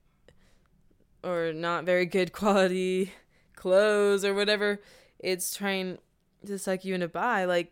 or 1.23 1.51
not 1.51 1.85
very 1.85 2.05
good 2.05 2.31
quality 2.31 3.11
clothes 3.55 4.23
or 4.23 4.33
whatever 4.33 4.79
it's 5.19 5.55
trying 5.55 5.97
to 6.47 6.57
suck 6.57 6.85
you 6.85 6.95
into 6.95 7.07
buy, 7.07 7.45
like 7.45 7.71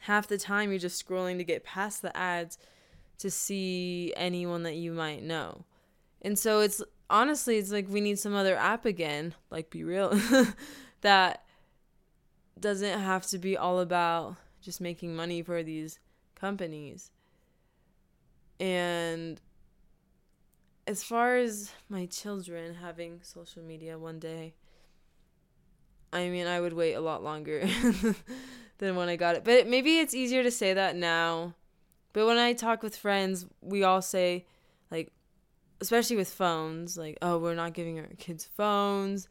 half 0.00 0.26
the 0.26 0.38
time 0.38 0.70
you're 0.70 0.78
just 0.78 1.06
scrolling 1.06 1.38
to 1.38 1.44
get 1.44 1.64
past 1.64 2.02
the 2.02 2.16
ads 2.16 2.58
to 3.18 3.30
see 3.30 4.12
anyone 4.16 4.62
that 4.62 4.76
you 4.76 4.92
might 4.92 5.22
know. 5.22 5.64
And 6.22 6.38
so 6.38 6.60
it's 6.60 6.82
honestly 7.08 7.58
it's 7.58 7.70
like 7.70 7.88
we 7.88 8.00
need 8.00 8.18
some 8.18 8.34
other 8.34 8.56
app 8.56 8.84
again, 8.84 9.34
like 9.50 9.70
BeReal, 9.70 10.54
that 11.02 11.44
doesn't 12.58 12.98
have 13.00 13.26
to 13.28 13.38
be 13.38 13.56
all 13.56 13.80
about 13.80 14.36
just 14.60 14.80
making 14.80 15.14
money 15.14 15.42
for 15.42 15.62
these 15.62 15.98
companies. 16.34 17.10
And 18.58 19.40
as 20.86 21.02
far 21.02 21.36
as 21.36 21.72
my 21.88 22.06
children 22.06 22.74
having 22.74 23.20
social 23.22 23.62
media 23.62 23.98
one 23.98 24.18
day, 24.18 24.54
I 26.12 26.28
mean, 26.28 26.46
I 26.46 26.60
would 26.60 26.72
wait 26.72 26.94
a 26.94 27.00
lot 27.00 27.22
longer 27.22 27.66
than 28.78 28.96
when 28.96 29.08
I 29.08 29.16
got 29.16 29.36
it. 29.36 29.44
But 29.44 29.68
maybe 29.68 29.98
it's 29.98 30.14
easier 30.14 30.42
to 30.42 30.50
say 30.50 30.74
that 30.74 30.96
now. 30.96 31.54
But 32.12 32.26
when 32.26 32.38
I 32.38 32.52
talk 32.52 32.82
with 32.82 32.96
friends, 32.96 33.46
we 33.60 33.84
all 33.84 34.02
say, 34.02 34.46
like, 34.90 35.12
especially 35.80 36.16
with 36.16 36.32
phones, 36.32 36.96
like, 36.96 37.18
oh, 37.22 37.38
we're 37.38 37.54
not 37.54 37.74
giving 37.74 38.00
our 38.00 38.08
kids 38.18 38.44
phones 38.44 39.28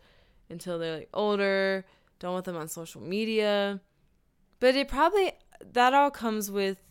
until 0.50 0.80
they're 0.80 0.98
like 1.00 1.10
older. 1.14 1.86
Don't 2.20 2.34
want 2.34 2.46
them 2.46 2.56
on 2.56 2.68
social 2.68 3.02
media. 3.02 3.82
But 4.60 4.76
it 4.76 4.88
probably, 4.88 5.34
that 5.74 5.94
all 5.94 6.12
comes 6.12 6.50
with, 6.50 6.82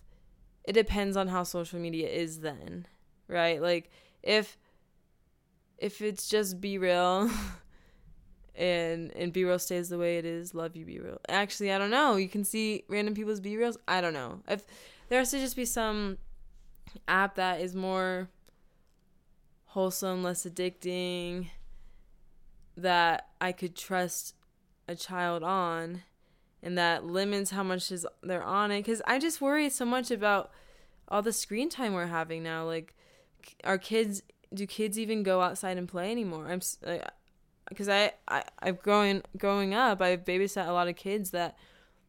it 0.64 0.72
depends 0.72 1.16
on 1.16 1.28
how 1.28 1.44
social 1.44 1.78
media 1.78 2.08
is 2.08 2.40
then, 2.40 2.86
right? 3.26 3.60
Like, 3.60 3.90
if, 4.22 4.58
if 5.78 6.02
it's 6.02 6.28
just 6.28 6.60
BeReal 6.60 7.30
and 8.58 9.12
and 9.16 9.32
BeReal 9.32 9.60
stays 9.60 9.88
the 9.88 9.96
way 9.96 10.18
it 10.18 10.24
is. 10.24 10.54
Love 10.54 10.76
you, 10.76 10.84
BeReal. 10.84 11.18
Actually, 11.28 11.72
I 11.72 11.78
don't 11.78 11.90
know. 11.90 12.16
You 12.16 12.28
can 12.28 12.44
see 12.44 12.84
random 12.88 13.14
people's 13.14 13.40
BeReals. 13.40 13.76
I 13.86 14.00
don't 14.00 14.12
know. 14.12 14.40
If 14.48 14.64
there 15.08 15.20
has 15.20 15.30
to 15.30 15.38
just 15.38 15.56
be 15.56 15.64
some 15.64 16.18
app 17.06 17.36
that 17.36 17.60
is 17.60 17.74
more 17.74 18.28
wholesome, 19.66 20.22
less 20.22 20.44
addicting, 20.44 21.48
that 22.76 23.28
I 23.40 23.52
could 23.52 23.76
trust 23.76 24.34
a 24.88 24.96
child 24.96 25.42
on, 25.44 26.02
and 26.62 26.76
that 26.76 27.04
limits 27.04 27.50
how 27.52 27.62
much 27.62 27.92
is 27.92 28.06
they're 28.22 28.42
on 28.42 28.72
it. 28.72 28.80
Because 28.80 29.02
I 29.06 29.18
just 29.18 29.40
worry 29.40 29.70
so 29.70 29.84
much 29.84 30.10
about 30.10 30.50
all 31.06 31.22
the 31.22 31.32
screen 31.32 31.68
time 31.68 31.94
we're 31.94 32.06
having 32.06 32.42
now. 32.42 32.64
Like, 32.64 32.94
our 33.62 33.78
kids 33.78 34.22
do 34.52 34.66
kids 34.66 34.98
even 34.98 35.22
go 35.22 35.42
outside 35.42 35.76
and 35.78 35.86
play 35.86 36.10
anymore? 36.10 36.48
I'm 36.50 36.60
like, 36.84 37.06
because 37.68 37.88
I, 37.88 38.12
I 38.26 38.44
I've 38.60 38.82
growing 38.82 39.22
growing 39.36 39.74
up 39.74 40.00
I've 40.00 40.24
babysat 40.24 40.68
a 40.68 40.72
lot 40.72 40.88
of 40.88 40.96
kids 40.96 41.30
that 41.30 41.56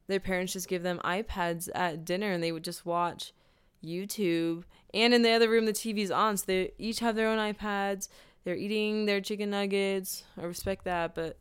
their 0.08 0.20
parents 0.20 0.54
just 0.54 0.68
give 0.68 0.84
them 0.84 1.00
iPads 1.04 1.70
at 1.76 2.04
dinner 2.04 2.32
and 2.32 2.44
they 2.44 2.52
would 2.52 2.64
just 2.64 2.86
watch 2.86 3.34
YouTube. 3.84 4.64
And 4.94 5.14
in 5.14 5.22
the 5.22 5.32
other 5.32 5.50
room 5.50 5.66
the 5.66 5.74
TV's 5.74 6.12
on 6.12 6.38
so 6.38 6.46
they 6.48 6.72
each 6.78 7.00
have 7.00 7.16
their 7.16 7.28
own 7.28 7.38
iPads. 7.38 8.10
They're 8.44 8.56
eating 8.56 9.06
their 9.06 9.22
chicken 9.22 9.50
nuggets. 9.52 10.24
I 10.38 10.46
respect 10.46 10.86
that 10.86 11.16
but 11.16 11.38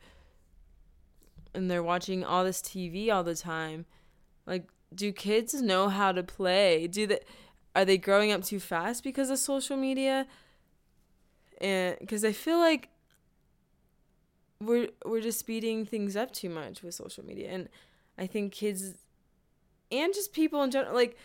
and 1.55 1.71
they're 1.71 1.83
watching 1.83 2.25
all 2.25 2.45
this 2.45 2.61
TV 2.61 3.13
all 3.13 3.25
the 3.25 3.35
time. 3.35 3.87
Like 4.47 4.69
do 4.95 5.13
kids 5.13 5.55
know 5.61 5.89
how 5.89 6.13
to 6.13 6.23
play? 6.23 6.87
Do 6.87 7.07
they 7.07 7.21
are 7.75 7.85
they 7.85 7.99
growing 7.99 8.33
up 8.33 8.43
too 8.43 8.61
fast 8.61 9.05
because 9.05 9.31
of 9.31 9.39
social 9.39 9.77
media? 9.77 10.27
And 11.61 11.97
because 12.01 12.25
I 12.25 12.33
feel 12.33 12.59
like 12.59 12.89
we're 14.61 14.89
we're 15.05 15.21
just 15.21 15.39
speeding 15.39 15.87
things 15.87 16.17
up 16.17 16.33
too 16.33 16.49
much 16.49 16.83
with 16.83 16.95
social 16.95 17.25
media 17.25 17.49
and 17.51 17.69
i 18.19 18.27
think 18.27 18.53
kids 18.53 18.95
and 19.93 20.13
just 20.13 20.33
people 20.33 20.63
in 20.63 20.71
general 20.71 20.95
like 20.95 21.17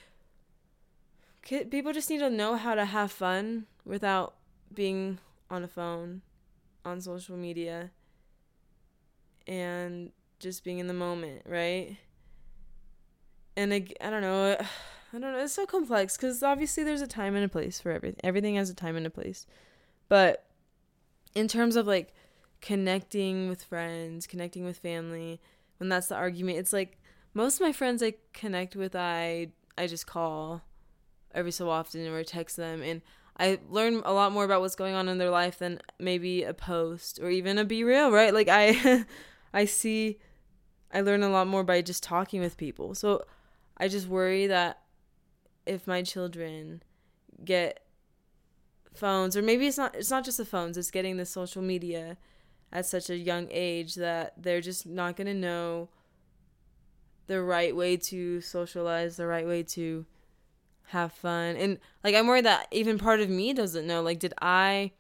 people 1.70 1.92
just 1.92 2.10
need 2.10 2.20
to 2.20 2.30
know 2.30 2.56
how 2.56 2.76
to 2.76 2.86
have 2.86 3.12
fun 3.12 3.66
without 3.86 4.36
being 4.74 5.20
on 5.50 5.64
a 5.64 5.68
phone 5.68 6.22
on 6.86 7.02
social 7.02 7.38
media 7.38 7.92
and 9.48 10.12
just 10.40 10.64
being 10.64 10.80
in 10.80 10.88
the 10.88 10.94
moment, 10.94 11.42
right? 11.46 11.98
And 13.56 13.74
I, 13.74 13.86
I 14.02 14.10
don't 14.10 14.22
know, 14.22 14.58
I 15.14 15.20
don't 15.20 15.22
know, 15.22 15.40
it's 15.40 15.54
so 15.54 15.66
complex 15.66 16.18
cuz 16.18 16.44
obviously 16.44 16.84
there's 16.84 17.02
a 17.02 17.08
time 17.08 17.36
and 17.36 17.46
a 17.46 17.50
place 17.50 17.80
for 17.80 17.92
everything. 17.92 18.20
Everything 18.24 18.56
has 18.56 18.70
a 18.70 18.74
time 18.74 18.96
and 18.96 19.06
a 19.06 19.10
place. 19.10 19.46
But 20.10 20.46
in 21.36 21.48
terms 21.48 21.76
of 21.76 21.88
like 21.88 22.14
connecting 22.64 23.50
with 23.50 23.62
friends, 23.62 24.26
connecting 24.26 24.64
with 24.64 24.78
family, 24.78 25.42
when 25.78 25.90
that's 25.90 26.08
the 26.08 26.16
argument, 26.16 26.58
it's 26.58 26.72
like 26.72 26.98
most 27.34 27.56
of 27.56 27.62
my 27.62 27.74
friends 27.74 28.02
I 28.02 28.14
connect 28.32 28.76
with 28.76 28.96
I 28.96 29.50
I 29.78 29.86
just 29.86 30.08
call 30.08 30.62
every 31.36 31.52
so 31.52 31.70
often 31.70 32.08
or 32.08 32.24
text 32.24 32.56
them 32.58 32.82
and 32.82 33.02
I 33.38 33.60
learn 33.70 34.02
a 34.06 34.14
lot 34.14 34.32
more 34.32 34.46
about 34.46 34.62
what's 34.62 34.76
going 34.76 34.94
on 34.94 35.10
in 35.10 35.18
their 35.18 35.32
life 35.32 35.60
than 35.60 35.82
maybe 36.00 36.44
a 36.44 36.54
post 36.54 37.20
or 37.22 37.30
even 37.30 37.58
a 37.58 37.66
be 37.66 37.84
real, 37.84 38.12
right? 38.12 38.34
Like 38.34 38.48
I 38.50 39.04
I 39.54 39.66
see 39.66 40.20
I 40.92 41.02
learn 41.02 41.22
a 41.22 41.30
lot 41.30 41.48
more 41.48 41.66
by 41.66 41.82
just 41.82 42.02
talking 42.02 42.40
with 42.40 42.56
people. 42.56 42.96
So 42.96 43.26
I 43.78 43.90
just 43.90 44.08
worry 44.08 44.48
that 44.48 44.84
if 45.66 45.86
my 45.86 46.02
children 46.02 46.82
get 47.44 47.82
phones 48.94 49.36
or 49.36 49.42
maybe 49.42 49.68
it's 49.68 49.78
not 49.78 49.96
it's 49.96 50.12
not 50.12 50.24
just 50.24 50.38
the 50.38 50.46
phones, 50.46 50.78
it's 50.78 50.92
getting 50.92 51.18
the 51.18 51.26
social 51.26 51.62
media 51.62 52.16
at 52.74 52.86
such 52.88 53.10
a 53.10 53.16
young 53.16 53.48
age 53.52 53.96
that 53.96 54.34
they're 54.36 54.60
just 54.60 54.86
not 54.86 55.16
going 55.16 55.28
to 55.28 55.34
know 55.34 55.88
the 57.28 57.42
right 57.42 57.74
way 57.74 57.96
to 57.96 58.42
socialize, 58.42 59.16
the 59.16 59.28
right 59.28 59.48
way 59.48 59.64
to 59.64 60.06
have 60.88 61.14
fun. 61.14 61.56
And 61.56 61.80
like 62.04 62.16
I'm 62.16 62.28
worried 62.28 62.46
that 62.46 62.68
even 62.72 62.98
part 62.98 63.22
of 63.22 63.30
me 63.30 63.54
doesn't 63.54 63.88
know. 63.88 64.02
Like 64.02 64.20
did 64.20 64.34
I 64.42 64.92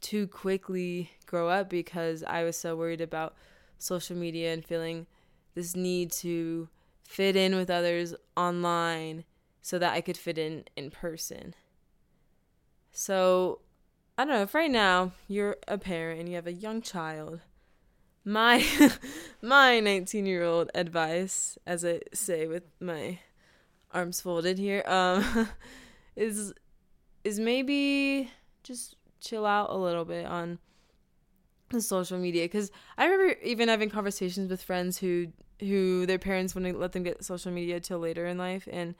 too 0.00 0.26
quickly 0.26 1.12
grow 1.24 1.48
up 1.48 1.70
because 1.70 2.24
I 2.24 2.42
was 2.42 2.58
so 2.58 2.76
worried 2.76 3.00
about 3.00 3.34
social 3.78 4.16
media 4.16 4.52
and 4.52 4.64
feeling 4.64 5.06
this 5.54 5.76
need 5.76 6.10
to 6.12 6.68
fit 7.04 7.36
in 7.36 7.54
with 7.54 7.70
others 7.70 8.14
online 8.36 9.24
so 9.62 9.78
that 9.78 9.92
I 9.92 10.00
could 10.00 10.16
fit 10.16 10.36
in 10.36 10.64
in 10.76 10.90
person. 10.90 11.54
So, 12.90 13.60
I 14.18 14.24
don't 14.24 14.34
know, 14.34 14.42
if 14.42 14.54
right 14.54 14.70
now 14.70 15.12
you're 15.26 15.56
a 15.66 15.78
parent 15.78 16.20
and 16.20 16.28
you 16.28 16.34
have 16.34 16.46
a 16.46 16.52
young 16.52 16.82
child, 16.82 17.40
my 18.24 18.58
my 19.42 19.80
19-year-old 19.80 20.70
advice 20.74 21.58
as 21.66 21.84
I 21.84 22.00
say 22.12 22.46
with 22.46 22.64
my 22.78 23.18
arms 23.90 24.20
folded 24.20 24.58
here 24.58 24.82
um 24.86 25.48
is 26.16 26.52
is 27.24 27.40
maybe 27.40 28.30
just 28.62 28.96
chill 29.20 29.44
out 29.44 29.70
a 29.70 29.76
little 29.76 30.04
bit 30.04 30.26
on 30.26 30.58
the 31.70 31.80
social 31.80 32.18
media. 32.18 32.44
Because 32.44 32.70
I 32.98 33.06
remember 33.06 33.40
even 33.42 33.68
having 33.68 33.90
conversations 33.90 34.50
with 34.50 34.62
friends 34.62 34.98
who 34.98 35.28
who 35.60 36.06
their 36.06 36.18
parents 36.18 36.54
wouldn't 36.54 36.78
let 36.78 36.92
them 36.92 37.02
get 37.02 37.24
social 37.24 37.52
media 37.52 37.80
till 37.80 37.98
later 37.98 38.26
in 38.26 38.36
life 38.36 38.68
and 38.70 38.94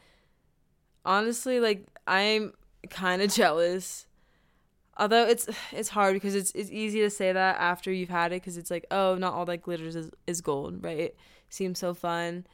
honestly 1.05 1.59
like 1.59 1.87
I'm 2.07 2.53
kind 2.89 3.21
of 3.21 3.33
jealous 3.35 4.07
although 4.97 5.27
it's 5.27 5.49
it's 5.73 5.91
hard 5.91 6.15
because 6.15 6.35
it's 6.35 6.51
it's 6.53 6.71
easy 6.71 7.01
to 7.01 7.11
say 7.11 7.33
that 7.33 7.57
after 7.59 7.93
you've 7.93 8.09
had 8.09 8.33
it 8.33 8.43
because 8.43 8.57
it's 8.57 8.71
like 8.71 8.87
oh 8.91 9.15
not 9.17 9.35
all 9.35 9.45
that 9.45 9.63
glitters 9.63 9.97
is, 9.97 10.11
is 10.27 10.41
gold 10.41 10.83
right 10.83 10.99
it 10.99 11.17
seems 11.49 11.79
so 11.79 11.93
fun 11.93 12.45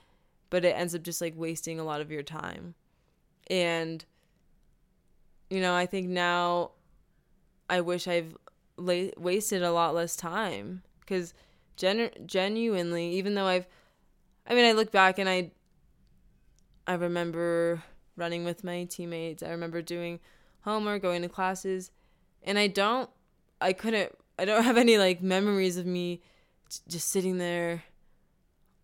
but 0.51 0.64
it 0.64 0.70
ends 0.77 0.94
up 0.94 1.03
just 1.03 1.20
like 1.20 1.35
wasting 1.37 1.79
a 1.79 1.85
lot 1.85 2.01
of 2.01 2.11
your 2.11 2.22
time. 2.22 2.74
And 3.48 4.05
you 5.51 5.61
know, 5.61 5.74
I 5.74 5.87
think 5.87 6.09
now 6.09 6.72
I 7.70 7.81
wish 7.81 8.07
I've 8.07 8.37
la- 8.77 9.11
wasted 9.16 9.62
a 9.62 9.72
lot 9.72 9.94
less 9.94 10.16
time 10.16 10.83
gen- 11.77 12.11
genuinely 12.27 13.12
even 13.14 13.35
though 13.35 13.46
I've 13.46 13.66
I 14.46 14.55
mean, 14.55 14.64
I 14.64 14.72
look 14.72 14.90
back 14.90 15.18
and 15.18 15.29
I 15.29 15.51
I 16.87 16.94
remember 16.94 17.83
running 18.16 18.44
with 18.44 18.64
my 18.64 18.85
teammates. 18.85 19.42
I 19.42 19.51
remember 19.51 19.83
doing 19.83 20.20
homework, 20.62 21.03
going 21.03 21.22
to 21.22 21.29
classes, 21.29 21.90
and 22.42 22.59
I 22.59 22.66
don't 22.66 23.11
I 23.61 23.72
couldn't 23.72 24.12
I 24.38 24.44
don't 24.44 24.64
have 24.70 24.79
any 24.79 24.98
like 24.98 25.22
memories 25.22 25.77
of 25.77 25.87
me 25.87 26.22
just 26.88 27.09
sitting 27.09 27.38
there 27.38 27.85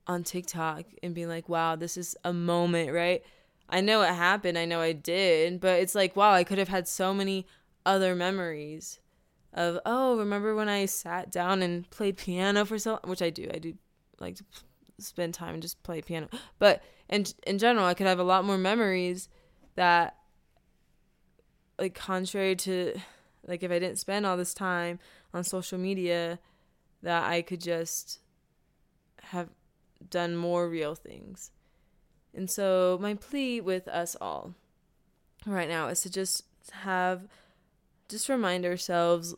on 0.06 0.22
TikTok 0.22 0.84
and 1.02 1.14
being 1.14 1.28
like, 1.28 1.48
wow, 1.48 1.76
this 1.76 1.96
is 1.96 2.16
a 2.24 2.32
moment, 2.32 2.92
right? 2.92 3.22
I 3.68 3.80
know 3.80 4.02
it 4.02 4.14
happened. 4.14 4.58
I 4.58 4.64
know 4.64 4.80
I 4.80 4.92
did. 4.92 5.60
But 5.60 5.80
it's 5.80 5.94
like, 5.94 6.14
wow, 6.16 6.32
I 6.32 6.44
could 6.44 6.58
have 6.58 6.68
had 6.68 6.86
so 6.86 7.14
many 7.14 7.46
other 7.86 8.14
memories 8.14 9.00
of, 9.52 9.78
oh, 9.86 10.18
remember 10.18 10.54
when 10.54 10.68
I 10.68 10.86
sat 10.86 11.30
down 11.30 11.62
and 11.62 11.88
played 11.90 12.16
piano 12.16 12.64
for 12.64 12.78
so 12.78 13.00
which 13.04 13.22
I 13.22 13.30
do. 13.30 13.48
I 13.52 13.58
do 13.58 13.74
like 14.20 14.36
to 14.36 14.44
spend 14.98 15.34
time 15.34 15.54
and 15.54 15.62
just 15.62 15.82
play 15.82 16.02
piano. 16.02 16.28
But 16.58 16.82
in 17.08 17.26
in 17.46 17.58
general, 17.58 17.86
I 17.86 17.94
could 17.94 18.06
have 18.06 18.18
a 18.18 18.24
lot 18.24 18.44
more 18.44 18.58
memories 18.58 19.28
that 19.76 20.16
like 21.78 21.94
contrary 21.94 22.56
to 22.56 22.94
like 23.46 23.62
if 23.62 23.70
I 23.70 23.78
didn't 23.78 23.98
spend 23.98 24.26
all 24.26 24.36
this 24.36 24.54
time 24.54 24.98
on 25.32 25.44
social 25.44 25.78
media 25.78 26.38
that 27.02 27.24
I 27.24 27.42
could 27.42 27.60
just 27.60 28.20
have 29.22 29.48
done 30.10 30.36
more 30.36 30.68
real 30.68 30.94
things. 30.94 31.50
And 32.34 32.50
so, 32.50 32.98
my 33.00 33.14
plea 33.14 33.60
with 33.60 33.86
us 33.88 34.16
all 34.20 34.54
right 35.46 35.68
now 35.68 35.88
is 35.88 36.00
to 36.00 36.10
just 36.10 36.44
have, 36.72 37.28
just 38.08 38.28
remind 38.28 38.64
ourselves 38.64 39.34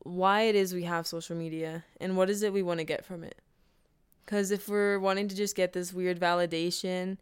why 0.00 0.42
it 0.42 0.54
is 0.54 0.72
we 0.72 0.84
have 0.84 1.06
social 1.06 1.36
media 1.36 1.84
and 2.00 2.16
what 2.16 2.30
is 2.30 2.42
it 2.42 2.52
we 2.52 2.62
want 2.62 2.80
to 2.80 2.84
get 2.84 3.04
from 3.04 3.22
it. 3.22 3.40
Because 4.24 4.50
if 4.50 4.68
we're 4.68 4.98
wanting 4.98 5.28
to 5.28 5.36
just 5.36 5.54
get 5.56 5.72
this 5.72 5.92
weird 5.92 6.18
validation, 6.18 7.18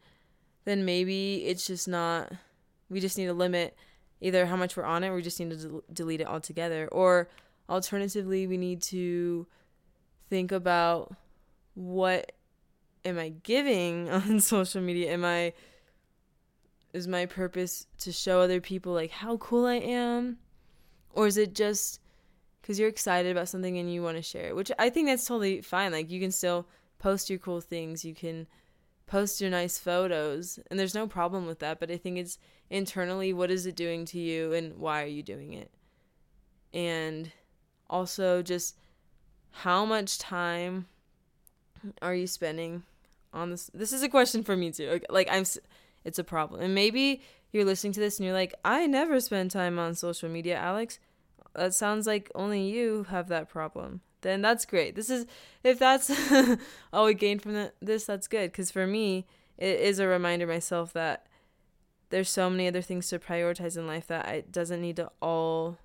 then 0.64 0.85
maybe 0.85 1.45
it's 1.47 1.66
just 1.66 1.87
not, 1.87 2.33
we 2.88 3.01
just 3.01 3.19
need 3.19 3.27
to 3.27 3.33
limit 3.33 3.77
either 4.20 4.46
how 4.46 4.57
much 4.57 4.76
we're 4.76 4.85
on 4.85 5.05
it 5.05 5.11
we 5.11 5.22
just 5.22 5.38
need 5.38 5.50
to 5.50 5.57
del- 5.57 5.83
delete 5.92 6.20
it 6.20 6.26
altogether. 6.26 6.88
Or 6.92 7.29
alternatively, 7.68 8.46
we 8.46 8.57
need 8.57 8.83
to 8.83 9.46
think 10.29 10.52
about 10.52 11.14
what 11.74 12.33
am 13.05 13.18
I 13.18 13.31
giving 13.42 14.11
on 14.11 14.40
social 14.40 14.83
media? 14.83 15.12
Am 15.12 15.24
I 15.24 15.52
is 16.92 17.07
my 17.07 17.26
purpose 17.26 17.87
to 17.98 18.11
show 18.11 18.40
other 18.40 18.61
people 18.61 18.92
like 18.92 19.11
how 19.11 19.37
cool 19.37 19.66
I 19.66 19.74
am? 19.74 20.38
Or 21.12 21.26
is 21.26 21.37
it 21.37 21.55
just 21.55 22.00
cuz 22.62 22.79
you're 22.79 22.88
excited 22.88 23.31
about 23.31 23.48
something 23.48 23.79
and 23.79 23.92
you 23.92 24.02
want 24.02 24.16
to 24.16 24.22
share 24.22 24.48
it? 24.48 24.57
Which 24.57 24.72
I 24.79 24.90
think 24.90 25.09
that's 25.09 25.26
totally 25.26 25.61
fine. 25.61 25.92
Like 25.92 26.11
you 26.11 26.20
can 26.20 26.33
still 26.33 26.66
post 26.98 27.29
your 27.29 27.38
cool 27.38 27.61
things. 27.61 28.05
You 28.05 28.14
can 28.14 28.46
post 29.07 29.40
your 29.40 29.51
nice 29.51 29.79
photos 29.79 30.59
and 30.71 30.79
there's 30.79 30.95
no 30.95 31.07
problem 31.07 31.47
with 31.47 31.61
that, 31.61 31.79
but 31.81 31.90
I 31.90 31.97
think 31.97 32.19
it's 32.19 32.38
internally 32.69 33.33
what 33.33 33.51
is 33.51 33.66
it 33.66 33.77
doing 33.77 34.05
to 34.07 34.19
you 34.19 34.53
and 34.53 34.77
why 34.77 35.03
are 35.03 35.07
you 35.07 35.23
doing 35.23 35.53
it? 35.53 35.71
And 36.75 37.31
also 37.88 38.42
just 38.42 38.77
how 39.51 39.85
much 39.85 40.19
time 40.19 40.87
are 42.03 42.14
you 42.14 42.27
spending 42.27 42.83
on 43.33 43.51
this? 43.51 43.71
This 43.73 43.92
is 43.92 44.03
a 44.03 44.09
question 44.09 44.42
for 44.42 44.57
me 44.57 44.73
too. 44.73 45.01
Like 45.09 45.29
i'm 45.31 45.45
it's 46.05 46.19
a 46.19 46.25
problem. 46.25 46.61
And 46.61 46.75
maybe 46.75 47.23
you're 47.53 47.64
listening 47.64 47.92
to 47.95 48.01
this 48.01 48.19
and 48.19 48.27
you're 48.27 48.35
like 48.35 48.55
i 48.64 48.87
never 48.87 49.21
spend 49.21 49.51
time 49.51 49.79
on 49.79 49.95
social 49.95 50.29
media 50.29 50.57
alex. 50.57 50.99
That 51.55 51.75
sounds 51.75 52.07
like 52.07 52.31
only 52.35 52.69
you 52.69 53.07
have 53.09 53.29
that 53.29 53.49
problem 53.49 54.03
then 54.22 54.42
that's 54.42 54.64
great. 54.64 54.94
This 54.94 55.11
is 55.11 55.26
if 55.62 55.79
that's 55.79 56.11
all 56.92 57.07
we 57.07 57.14
gain 57.14 57.38
from 57.38 57.55
the, 57.55 57.72
this 57.81 58.05
that's 58.05 58.29
good. 58.29 58.52
Because 58.52 58.70
for 58.70 58.87
me 58.87 59.26
it 59.59 59.81
is 59.81 59.98
a 59.98 60.07
reminder 60.07 60.46
myself 60.46 60.92
that 60.92 61.26
there's 62.11 62.31
so 62.31 62.48
many 62.48 62.68
other 62.68 62.83
things 62.83 63.09
to 63.09 63.18
prioritize 63.18 63.76
in 63.76 63.87
life 63.87 64.07
that 64.07 64.29
it 64.29 64.52
doesn't 64.52 64.81
need 64.81 64.96
to 64.96 65.11
all 65.20 65.79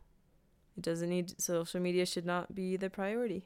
it 0.77 0.83
doesn't 0.83 1.09
need 1.09 1.39
social 1.41 1.79
media 1.79 2.05
should 2.05 2.25
not 2.25 2.55
be 2.55 2.77
the 2.77 2.89
priority. 2.89 3.43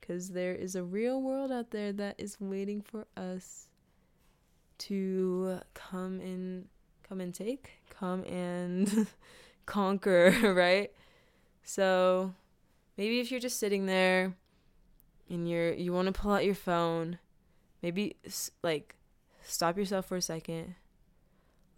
Because 0.00 0.30
there 0.30 0.54
is 0.54 0.74
a 0.74 0.82
real 0.82 1.20
world 1.20 1.52
out 1.52 1.70
there 1.70 1.92
that 1.92 2.16
is 2.18 2.40
waiting 2.40 2.80
for 2.80 3.06
us 3.16 3.68
to 4.78 5.60
come 5.74 6.20
and 6.20 6.66
come 7.06 7.20
and 7.20 7.34
take, 7.34 7.72
come 7.90 8.24
and 8.24 9.06
conquer, 9.66 10.32
right? 10.54 10.90
So 11.62 12.34
maybe 13.00 13.18
if 13.18 13.30
you're 13.30 13.40
just 13.40 13.58
sitting 13.58 13.86
there 13.86 14.34
and 15.30 15.48
you're 15.48 15.72
you 15.72 15.90
want 15.90 16.06
to 16.06 16.12
pull 16.12 16.32
out 16.32 16.44
your 16.44 16.54
phone, 16.54 17.18
maybe 17.82 18.14
like 18.62 18.94
stop 19.42 19.78
yourself 19.78 20.04
for 20.04 20.16
a 20.16 20.22
second, 20.22 20.74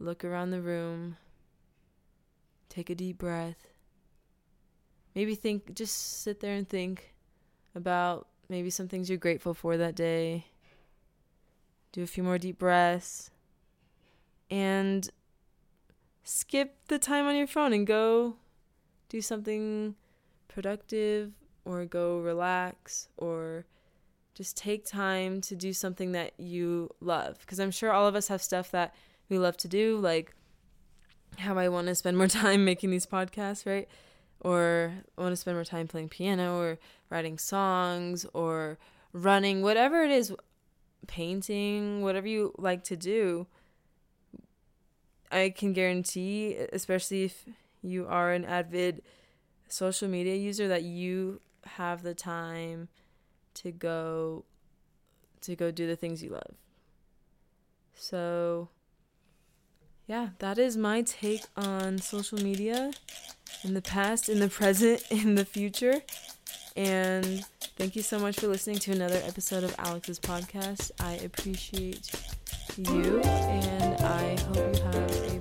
look 0.00 0.24
around 0.24 0.50
the 0.50 0.61
room, 0.61 1.16
take 2.68 2.90
a 2.90 2.94
deep 2.96 3.18
breath. 3.18 3.68
Maybe 5.14 5.37
think 5.37 5.74
just 5.74 6.22
sit 6.22 6.40
there 6.40 6.54
and 6.54 6.68
think 6.68 7.14
about 7.72 8.26
maybe 8.48 8.68
some 8.68 8.88
things 8.88 9.08
you're 9.08 9.16
grateful 9.16 9.54
for 9.54 9.76
that 9.76 9.94
day. 9.94 10.46
Do 11.92 12.02
a 12.02 12.06
few 12.08 12.24
more 12.24 12.38
deep 12.38 12.58
breaths. 12.58 13.30
And 14.50 15.08
skip 16.24 16.88
the 16.88 16.98
time 16.98 17.26
on 17.26 17.37
your 17.37 17.46
phone 17.46 17.72
and 17.72 17.87
go 17.87 18.37
do 19.08 19.20
something 19.20 19.94
productive 20.53 21.33
or 21.65 21.85
go 21.85 22.19
relax 22.19 23.09
or 23.17 23.65
just 24.35 24.57
take 24.57 24.85
time 24.85 25.41
to 25.43 25.55
do 25.55 25.73
something 25.73 26.12
that 26.12 26.33
you 26.38 26.91
love. 27.01 27.38
Because 27.41 27.61
i'm 27.61 27.71
sure 27.71 27.93
all 27.93 28.07
of 28.07 28.15
us 28.15 28.29
have 28.29 28.43
stuff 28.43 28.71
that 28.71 28.95
we 29.29 29.38
love 29.38 29.57
to 29.57 29.69
do 29.69 29.97
like 29.99 30.35
how 31.38 31.57
i 31.57 31.69
want 31.69 31.87
to 31.87 31.95
spend 31.95 32.19
more 32.19 32.27
time 32.43 32.65
making 32.65 32.91
these 32.91 33.07
podcasts 33.07 33.67
right? 33.67 33.88
Or 34.41 34.93
I 35.17 35.21
want 35.21 35.33
to 35.33 35.37
spend 35.37 35.57
more 35.57 35.65
time 35.65 35.87
playing 35.87 36.09
piano 36.09 36.59
or 36.59 36.79
writing 37.11 37.38
songs 37.38 38.27
or 38.35 38.79
running 39.12 39.62
whatever 39.62 40.03
it 40.03 40.11
is 40.11 40.35
painting 41.07 42.03
whatever 42.03 42.27
you 42.27 42.53
like 42.59 42.83
to 42.85 42.97
do. 42.97 43.47
I 45.31 45.51
can 45.51 45.73
guarantee 45.73 46.57
especially 46.73 47.25
if 47.25 47.45
you 47.83 48.07
are 48.07 48.33
an 48.33 48.45
avid 48.45 49.03
social 49.72 50.08
media 50.08 50.37
user 50.37 50.68
that 50.68 50.82
you 50.82 51.40
have 51.64 52.02
the 52.02 52.14
time 52.14 52.88
to 53.54 53.72
go 53.72 54.44
to 55.40 55.56
go 55.56 55.70
do 55.70 55.87
the 55.87 55.96
things 55.96 56.22
you 56.22 56.30
love. 56.30 56.54
So 57.94 58.68
yeah, 60.06 60.30
that 60.38 60.58
is 60.58 60.76
my 60.76 61.02
take 61.02 61.42
on 61.56 61.98
social 61.98 62.38
media 62.38 62.92
in 63.64 63.74
the 63.74 63.82
past, 63.82 64.28
in 64.28 64.40
the 64.40 64.48
present, 64.48 65.02
in 65.11 65.37
the 65.37 65.44
future. 65.44 66.02
And 66.76 67.44
thank 67.76 67.96
you 67.96 68.02
so 68.02 68.18
much 68.18 68.40
for 68.40 68.48
listening 68.48 68.78
to 68.80 68.92
another 68.92 69.20
episode 69.24 69.64
of 69.64 69.74
Alex's 69.78 70.20
podcast. 70.20 70.90
I 71.00 71.14
appreciate 71.24 72.11
you 72.76 73.20
and 73.22 74.02
I 74.04 74.40
hope 74.42 74.76
you 74.76 74.82
have 74.82 75.32